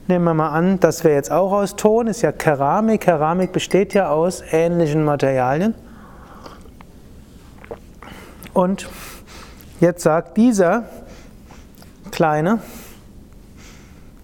nehmen 0.07 0.25
wir 0.25 0.33
mal 0.33 0.49
an, 0.49 0.79
das 0.79 1.03
wäre 1.03 1.15
jetzt 1.15 1.31
auch 1.31 1.51
aus 1.51 1.75
Ton, 1.75 2.07
ist 2.07 2.21
ja 2.23 2.31
Keramik. 2.31 3.01
Keramik 3.01 3.51
besteht 3.51 3.93
ja 3.93 4.09
aus 4.09 4.43
ähnlichen 4.51 5.03
Materialien. 5.03 5.75
Und 8.53 8.89
jetzt 9.79 10.03
sagt 10.03 10.35
dieser 10.35 10.83
kleine 12.11 12.59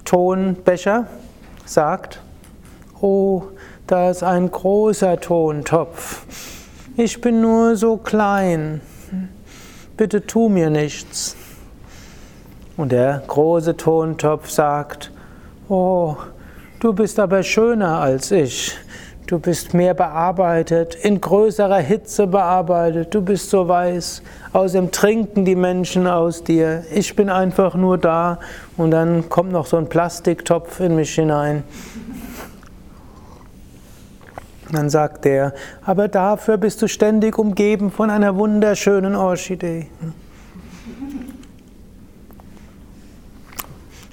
Tonbecher, 0.03 1.07
sagt, 1.65 2.21
Oh, 2.99 3.43
da 3.85 4.09
ist 4.09 4.23
ein 4.23 4.49
großer 4.49 5.19
Tontopf. 5.19 6.25
Ich 6.95 7.21
bin 7.21 7.41
nur 7.41 7.75
so 7.75 7.97
klein. 7.97 8.81
Bitte 9.95 10.25
tu 10.25 10.49
mir 10.49 10.71
nichts. 10.71 11.35
Und 12.75 12.91
der 12.91 13.21
große 13.27 13.77
Tontopf 13.77 14.49
sagt, 14.49 15.11
Oh, 15.69 16.15
du 16.79 16.91
bist 16.93 17.19
aber 17.19 17.43
schöner 17.43 17.99
als 17.99 18.31
ich. 18.31 18.75
Du 19.27 19.37
bist 19.37 19.73
mehr 19.73 19.93
bearbeitet, 19.93 20.95
in 20.95 21.21
größerer 21.21 21.79
Hitze 21.79 22.25
bearbeitet. 22.25 23.13
Du 23.13 23.21
bist 23.21 23.49
so 23.49 23.67
weiß. 23.67 24.23
Außerdem 24.53 24.91
trinken 24.91 25.45
die 25.45 25.57
Menschen 25.57 26.07
aus 26.07 26.43
dir. 26.43 26.83
Ich 26.91 27.15
bin 27.15 27.29
einfach 27.29 27.75
nur 27.75 27.97
da. 27.97 28.39
Und 28.77 28.91
dann 28.91 29.27
kommt 29.29 29.51
noch 29.51 29.65
so 29.65 29.77
ein 29.77 29.89
Plastiktopf 29.89 30.79
in 30.79 30.95
mich 30.95 31.13
hinein. 31.13 31.63
Dann 34.71 34.89
sagt 34.89 35.25
er, 35.25 35.53
aber 35.85 36.07
dafür 36.07 36.57
bist 36.57 36.81
du 36.81 36.87
ständig 36.87 37.37
umgeben 37.37 37.89
von 37.91 38.09
einer 38.09 38.35
wunderschönen 38.35 39.15
Orchidee. 39.15 39.87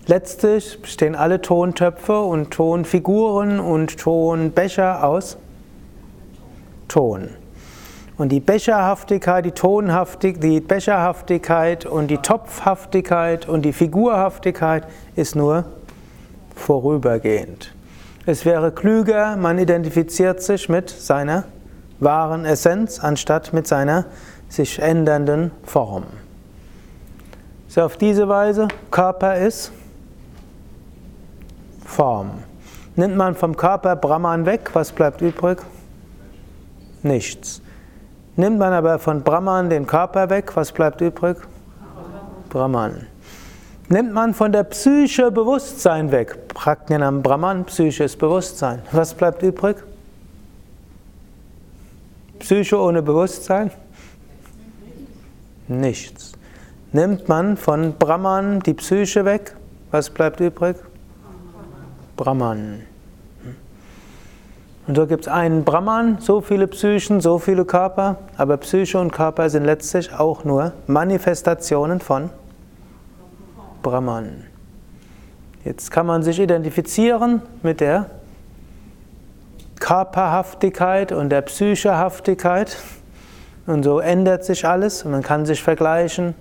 Letztlich 0.07 0.81
bestehen 0.83 1.15
alle 1.15 1.41
Tontöpfe 1.41 2.21
und 2.21 2.51
Tonfiguren 2.51 3.59
und 3.59 3.99
Tonbecher 3.99 5.03
aus 5.03 5.39
Ton. 6.89 7.31
Und 8.17 8.29
die 8.29 8.41
Becherhaftigkeit, 8.41 9.45
die 9.45 9.51
Tonhaftigkeit, 9.51 10.43
die 10.45 10.61
Becherhaftigkeit 10.61 11.87
und 11.87 12.09
die 12.09 12.19
Topfhaftigkeit 12.19 13.49
und 13.49 13.63
die 13.63 13.73
Figurhaftigkeit 13.73 14.87
ist 15.17 15.35
nur 15.35 15.65
vorübergehend. 16.55 17.74
Es 18.27 18.47
wäre 18.47 18.73
klüger, 18.73 19.37
man 19.37 19.59
identifiziert 19.59 20.43
sich 20.43 20.69
mit 20.71 20.89
seiner 20.89 21.45
wahren 22.01 22.47
Essenz, 22.47 22.99
anstatt 22.99 23.53
mit 23.53 23.67
seiner 23.67 24.07
sich 24.49 24.79
ändernden 24.79 25.51
Form. 25.65 26.05
So 27.69 27.83
auf 27.83 27.97
diese 27.97 28.29
Weise, 28.29 28.69
Körper 28.91 29.37
ist 29.37 29.73
Form. 31.85 32.31
Nimmt 32.97 33.17
man 33.17 33.35
vom 33.35 33.57
Körper 33.57 33.97
Brahman 33.97 34.47
weg, 34.47 34.71
was 34.73 34.93
bleibt 34.93 35.21
übrig? 35.21 35.59
Nichts. 37.03 37.61
Nimmt 38.37 38.59
man 38.59 38.73
aber 38.73 38.99
von 38.99 39.23
Brahman 39.23 39.69
den 39.69 39.87
Körper 39.87 40.31
weg, 40.31 40.57
was 40.57 40.73
bleibt 40.73 41.01
übrig? 41.01 41.37
Brahman. 42.49 43.07
Nimmt 43.89 44.15
man 44.15 44.33
von 44.33 44.51
der 44.51 44.65
Psyche 44.65 45.31
Bewusstsein 45.31 46.11
weg, 46.11 46.49
Prajnanam 46.49 47.23
Brahman, 47.23 47.65
Psyche 47.67 48.05
ist 48.05 48.19
Bewusstsein. 48.19 48.81
Was 48.93 49.13
bleibt 49.13 49.43
übrig? 49.43 49.77
Psyche 52.39 52.79
ohne 52.81 53.03
Bewusstsein? 53.03 53.71
Nichts. 55.69 56.33
Nimmt 56.93 57.29
man 57.29 57.59
von 57.59 57.93
Brahman 57.99 58.61
die 58.61 58.73
Psyche 58.73 59.27
weg, 59.27 59.55
was 59.91 60.09
bleibt 60.09 60.41
übrig? 60.41 60.77
Brahman. 62.17 62.83
Und 64.87 64.97
so 64.97 65.07
gibt 65.07 65.27
es 65.27 65.29
einen 65.29 65.65
Brahman, 65.65 66.19
so 66.21 66.41
viele 66.41 66.69
Psychen, 66.69 67.21
so 67.21 67.39
viele 67.39 67.67
Körper, 67.67 68.17
aber 68.39 68.57
Psyche 68.57 68.99
und 68.99 69.13
Körper 69.13 69.51
sind 69.51 69.65
letztlich 69.65 70.13
auch 70.13 70.45
nur 70.45 70.73
Manifestationen 70.87 72.01
von 72.01 72.31
Brahman. 73.85 74.43
Jetzt 75.65 75.93
kann 75.93 76.07
man 76.07 76.25
sich 76.25 76.41
identifizieren 76.41 77.43
mit 77.63 77.81
der 77.81 78.11
Körperhaftigkeit 79.79 81.13
und 81.13 81.31
der 81.31 81.43
Psychehaftigkeit. 81.43 82.77
Und 83.67 83.85
so 83.85 84.01
ändert 84.01 84.45
sich 84.45 84.67
alles 84.67 85.05
und 85.05 85.13
man 85.13 85.23
kann 85.23 85.47
sich 85.47 85.63
vergleichen. 85.63 86.35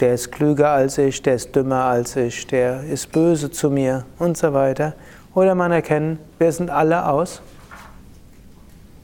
Der 0.00 0.14
ist 0.14 0.32
klüger 0.32 0.70
als 0.70 0.96
ich, 0.96 1.20
der 1.22 1.34
ist 1.34 1.54
dümmer 1.54 1.84
als 1.84 2.16
ich, 2.16 2.46
der 2.46 2.84
ist 2.84 3.12
böse 3.12 3.50
zu 3.50 3.70
mir 3.70 4.04
und 4.18 4.36
so 4.36 4.54
weiter. 4.54 4.94
Oder 5.34 5.54
man 5.54 5.72
erkennt, 5.72 6.20
wir 6.38 6.52
sind 6.52 6.70
alle 6.70 7.06
aus 7.06 7.42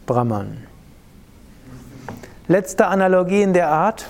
Brahman. 0.06 0.58
Letzte 2.46 2.87
Analogie 2.87 3.42
in 3.42 3.52
der 3.52 3.68
Art 3.68 4.06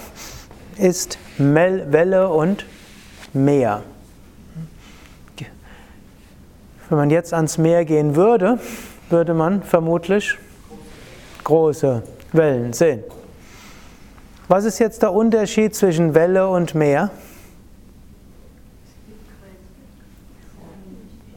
ist 0.76 1.18
Welle 1.38 2.28
und 2.28 2.66
Meer. 3.34 3.82
Wenn 6.88 6.98
man 6.98 7.10
jetzt 7.10 7.34
ans 7.34 7.58
Meer 7.58 7.84
gehen 7.84 8.14
würde, 8.14 8.58
würde 9.10 9.34
man 9.34 9.62
vermutlich 9.62 10.38
große 11.42 12.02
Wellen 12.32 12.72
sehen. 12.72 13.02
Was 14.48 14.64
ist 14.64 14.78
jetzt 14.78 15.02
der 15.02 15.12
Unterschied 15.12 15.74
zwischen 15.74 16.14
Welle 16.14 16.48
und 16.48 16.74
Meer? 16.74 17.10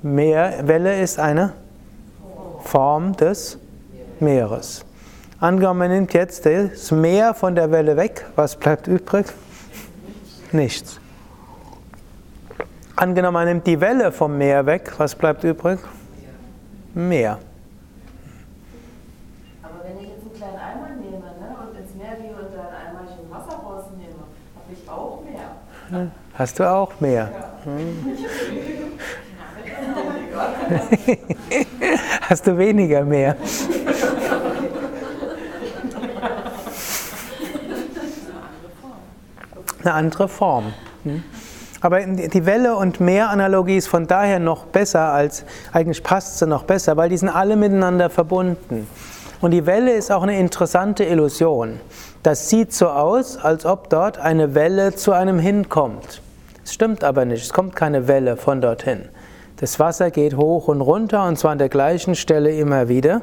Meer, 0.03 0.59
Welle 0.63 1.01
ist 1.01 1.19
eine 1.19 1.53
Form 2.63 3.15
des 3.15 3.57
Meeres. 4.19 4.85
Angenommen, 5.39 5.79
man 5.79 5.91
nimmt 5.91 6.13
jetzt 6.13 6.45
das 6.45 6.91
Meer 6.91 7.33
von 7.33 7.55
der 7.55 7.71
Welle 7.71 7.95
weg, 7.95 8.25
was 8.35 8.55
bleibt 8.55 8.87
übrig? 8.87 9.25
Nichts. 10.51 10.99
Angenommen, 12.97 13.33
man 13.33 13.47
nimmt 13.47 13.67
die 13.67 13.79
Welle 13.79 14.11
vom 14.11 14.39
Meer 14.39 14.65
weg, 14.65 14.91
was 14.97 15.13
bleibt 15.13 15.43
übrig? 15.43 15.77
Meer. 16.95 17.37
Aber 19.61 19.83
wenn 19.83 20.03
ich 20.03 20.09
jetzt 20.09 20.23
einen 20.23 20.33
kleinen 20.33 20.57
Eimer 20.57 20.89
nehme 20.99 21.19
ne, 21.19 21.55
und 21.61 21.77
ins 21.79 21.93
Meer 21.93 22.15
gehe 22.15 22.31
und 22.31 22.51
da 22.55 22.69
ein 22.69 22.87
Eimerchen 22.87 23.29
Wasser 23.29 23.57
rausnehme, 23.63 24.23
habe 24.55 24.73
ich 24.73 24.89
auch 24.89 25.21
Meer. 25.23 25.51
Hast 26.33 26.57
du 26.57 26.67
auch 26.67 26.99
Meer? 26.99 27.29
Ja. 27.31 27.51
Hast 32.29 32.47
du 32.47 32.57
weniger 32.57 33.03
Meer? 33.03 33.35
Eine 39.83 39.93
andere 39.93 40.27
Form. 40.27 40.73
Hm? 41.03 41.23
Aber 41.81 41.99
die 42.01 42.45
Welle- 42.45 42.75
und 42.75 42.99
Meer-Analogie 42.99 43.77
ist 43.77 43.87
von 43.87 44.07
daher 44.07 44.39
noch 44.39 44.65
besser 44.65 45.11
als, 45.13 45.43
eigentlich 45.71 46.03
passt 46.03 46.39
sie 46.39 46.47
noch 46.47 46.63
besser, 46.63 46.97
weil 46.97 47.09
die 47.09 47.17
sind 47.17 47.29
alle 47.29 47.55
miteinander 47.55 48.09
verbunden. 48.09 48.87
Und 49.41 49.51
die 49.51 49.65
Welle 49.65 49.93
ist 49.93 50.11
auch 50.11 50.23
eine 50.23 50.39
interessante 50.39 51.03
Illusion. 51.03 51.79
Das 52.23 52.49
sieht 52.49 52.73
so 52.73 52.87
aus, 52.87 53.37
als 53.37 53.65
ob 53.65 53.89
dort 53.89 54.17
eine 54.17 54.55
Welle 54.55 54.95
zu 54.95 55.11
einem 55.11 55.37
hinkommt. 55.37 56.21
Es 56.65 56.73
stimmt 56.73 57.03
aber 57.03 57.25
nicht, 57.25 57.43
es 57.43 57.53
kommt 57.53 57.75
keine 57.75 58.07
Welle 58.07 58.35
von 58.35 58.59
dorthin. 58.59 59.05
Das 59.57 59.79
Wasser 59.79 60.11
geht 60.11 60.35
hoch 60.35 60.67
und 60.67 60.81
runter 60.81 61.25
und 61.27 61.37
zwar 61.37 61.51
an 61.51 61.57
der 61.57 61.69
gleichen 61.69 62.15
Stelle 62.15 62.51
immer 62.51 62.89
wieder. 62.89 63.21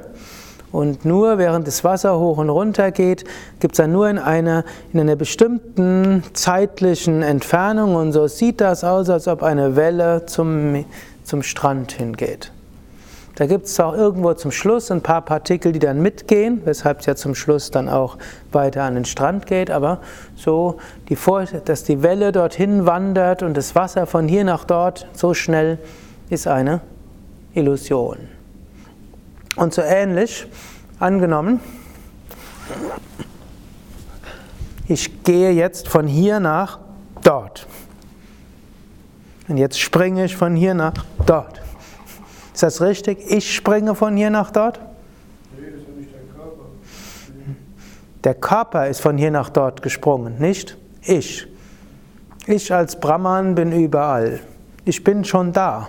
Und 0.74 1.04
nur 1.04 1.38
während 1.38 1.68
das 1.68 1.84
Wasser 1.84 2.18
hoch 2.18 2.38
und 2.38 2.50
runter 2.50 2.90
geht, 2.90 3.22
gibt 3.60 3.74
es 3.74 3.76
dann 3.76 3.92
nur 3.92 4.10
in 4.10 4.18
einer, 4.18 4.64
in 4.92 4.98
einer 4.98 5.14
bestimmten 5.14 6.24
zeitlichen 6.32 7.22
Entfernung. 7.22 7.94
Und 7.94 8.10
so 8.10 8.26
sieht 8.26 8.60
das 8.60 8.82
aus, 8.82 9.08
als 9.08 9.28
ob 9.28 9.44
eine 9.44 9.76
Welle 9.76 10.26
zum, 10.26 10.84
zum 11.22 11.44
Strand 11.44 11.92
hingeht. 11.92 12.50
Da 13.36 13.46
gibt 13.46 13.66
es 13.66 13.78
auch 13.78 13.94
irgendwo 13.94 14.34
zum 14.34 14.50
Schluss 14.50 14.90
ein 14.90 15.00
paar 15.00 15.22
Partikel, 15.22 15.70
die 15.70 15.78
dann 15.78 16.02
mitgehen, 16.02 16.62
weshalb 16.64 16.98
es 16.98 17.06
ja 17.06 17.14
zum 17.14 17.36
Schluss 17.36 17.70
dann 17.70 17.88
auch 17.88 18.18
weiter 18.50 18.82
an 18.82 18.96
den 18.96 19.04
Strand 19.04 19.46
geht. 19.46 19.70
Aber 19.70 20.00
so, 20.34 20.78
die 21.08 21.16
dass 21.66 21.84
die 21.84 22.02
Welle 22.02 22.32
dorthin 22.32 22.84
wandert 22.84 23.44
und 23.44 23.56
das 23.56 23.76
Wasser 23.76 24.08
von 24.08 24.26
hier 24.26 24.42
nach 24.42 24.64
dort 24.64 25.06
so 25.12 25.34
schnell, 25.34 25.78
ist 26.30 26.48
eine 26.48 26.80
Illusion. 27.54 28.33
Und 29.56 29.72
so 29.72 29.82
ähnlich, 29.82 30.46
angenommen, 30.98 31.60
ich 34.88 35.22
gehe 35.22 35.50
jetzt 35.50 35.88
von 35.88 36.06
hier 36.06 36.40
nach 36.40 36.78
dort. 37.22 37.66
Und 39.48 39.56
jetzt 39.56 39.78
springe 39.78 40.24
ich 40.24 40.36
von 40.36 40.54
hier 40.54 40.74
nach 40.74 41.04
dort. 41.26 41.60
Ist 42.52 42.62
das 42.62 42.80
richtig? 42.80 43.18
Ich 43.30 43.54
springe 43.54 43.94
von 43.94 44.16
hier 44.16 44.30
nach 44.30 44.50
dort? 44.50 44.80
Nee, 45.58 45.70
das 45.70 45.80
ist 45.80 45.96
nicht 45.96 46.10
dein 46.14 46.34
Körper. 46.34 46.64
Der 48.22 48.34
Körper 48.34 48.88
ist 48.88 49.00
von 49.00 49.18
hier 49.18 49.30
nach 49.30 49.50
dort 49.50 49.82
gesprungen, 49.82 50.38
nicht 50.38 50.76
ich. 51.02 51.46
Ich 52.46 52.72
als 52.72 52.98
Brahman 52.98 53.54
bin 53.54 53.72
überall. 53.72 54.40
Ich 54.84 55.02
bin 55.02 55.24
schon 55.24 55.52
da. 55.52 55.88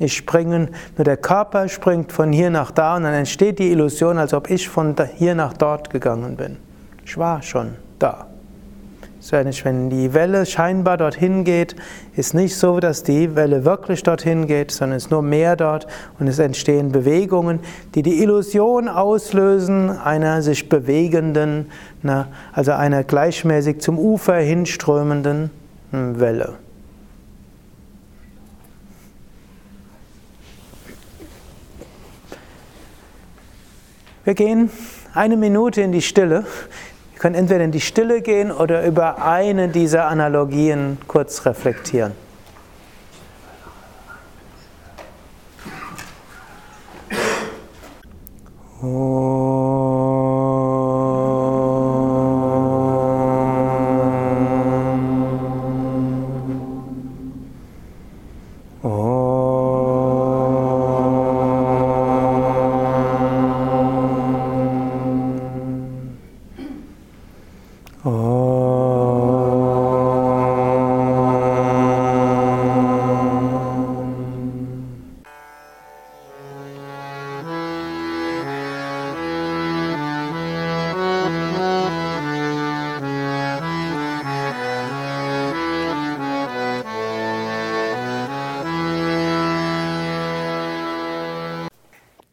Ich 0.00 0.16
springe, 0.16 0.70
nur 0.96 1.04
der 1.04 1.18
Körper 1.18 1.68
springt 1.68 2.10
von 2.10 2.32
hier 2.32 2.48
nach 2.48 2.70
da 2.70 2.96
und 2.96 3.02
dann 3.02 3.12
entsteht 3.12 3.58
die 3.58 3.70
Illusion, 3.70 4.16
als 4.16 4.32
ob 4.32 4.48
ich 4.48 4.66
von 4.66 4.96
hier 5.14 5.34
nach 5.34 5.52
dort 5.52 5.90
gegangen 5.90 6.36
bin. 6.36 6.56
Ich 7.04 7.18
war 7.18 7.42
schon 7.42 7.74
da. 7.98 8.26
Wenn 9.30 9.90
die 9.90 10.14
Welle 10.14 10.46
scheinbar 10.46 10.96
dorthin 10.96 11.44
geht, 11.44 11.76
ist 12.16 12.32
nicht 12.32 12.56
so, 12.56 12.80
dass 12.80 13.02
die 13.02 13.36
Welle 13.36 13.66
wirklich 13.66 14.02
dorthin 14.02 14.46
geht, 14.46 14.70
sondern 14.70 14.96
es 14.96 15.04
ist 15.04 15.10
nur 15.10 15.20
mehr 15.20 15.54
dort 15.56 15.86
und 16.18 16.26
es 16.28 16.38
entstehen 16.38 16.90
Bewegungen, 16.92 17.60
die 17.94 18.00
die 18.00 18.22
Illusion 18.22 18.88
auslösen 18.88 19.90
einer 19.90 20.40
sich 20.40 20.70
bewegenden, 20.70 21.66
also 22.54 22.72
einer 22.72 23.04
gleichmäßig 23.04 23.82
zum 23.82 23.98
Ufer 23.98 24.36
hinströmenden 24.36 25.50
hm, 25.90 26.18
Welle. 26.18 26.54
Wir 34.22 34.34
gehen 34.34 34.70
eine 35.14 35.36
Minute 35.36 35.80
in 35.80 35.92
die 35.92 36.02
Stille. 36.02 36.44
Wir 37.12 37.18
können 37.18 37.34
entweder 37.34 37.64
in 37.64 37.72
die 37.72 37.80
Stille 37.80 38.20
gehen 38.20 38.50
oder 38.50 38.84
über 38.84 39.24
eine 39.24 39.68
dieser 39.68 40.08
Analogien 40.08 40.98
kurz 41.06 41.46
reflektieren. 41.46 42.12